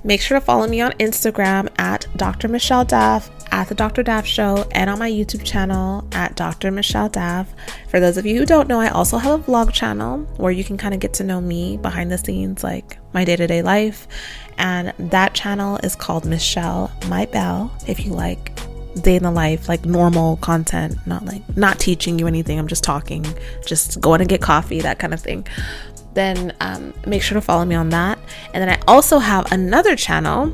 [0.04, 2.48] Make sure to follow me on Instagram at Dr.
[2.48, 4.04] Michelle Daf, at the Dr.
[4.04, 6.70] Daf Show, and on my YouTube channel at Dr.
[6.70, 7.48] Michelle Daf.
[7.90, 10.64] For those of you who don't know, I also have a vlog channel where you
[10.64, 13.64] can kind of get to know me behind the scenes, like my day to day
[13.64, 14.08] life.
[14.60, 18.52] And that channel is called Michelle My Bell, If you like
[19.02, 22.58] day in the life, like normal content, not like not teaching you anything.
[22.58, 23.26] I'm just talking,
[23.66, 25.46] just going to get coffee, that kind of thing
[26.18, 28.18] then um, make sure to follow me on that.
[28.54, 30.52] And then I also have another channel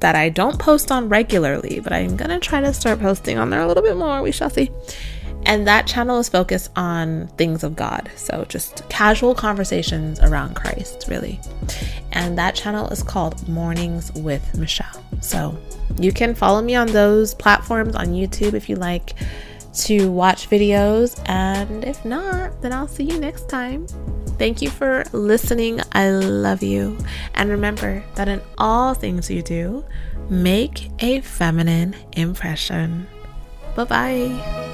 [0.00, 3.60] that I don't post on regularly, but I'm gonna try to start posting on there
[3.60, 4.20] a little bit more.
[4.22, 4.70] We shall see.
[5.46, 8.10] And that channel is focused on things of God.
[8.16, 11.40] So just casual conversations around Christ, really.
[12.12, 15.02] And that channel is called Mornings with Michelle.
[15.20, 15.56] So
[15.98, 19.14] you can follow me on those platforms on YouTube if you like
[19.74, 21.20] to watch videos.
[21.26, 23.86] And if not, then I'll see you next time.
[24.38, 25.80] Thank you for listening.
[25.92, 26.98] I love you.
[27.34, 29.84] And remember that in all things you do,
[30.28, 33.06] make a feminine impression.
[33.76, 34.66] Bye bye.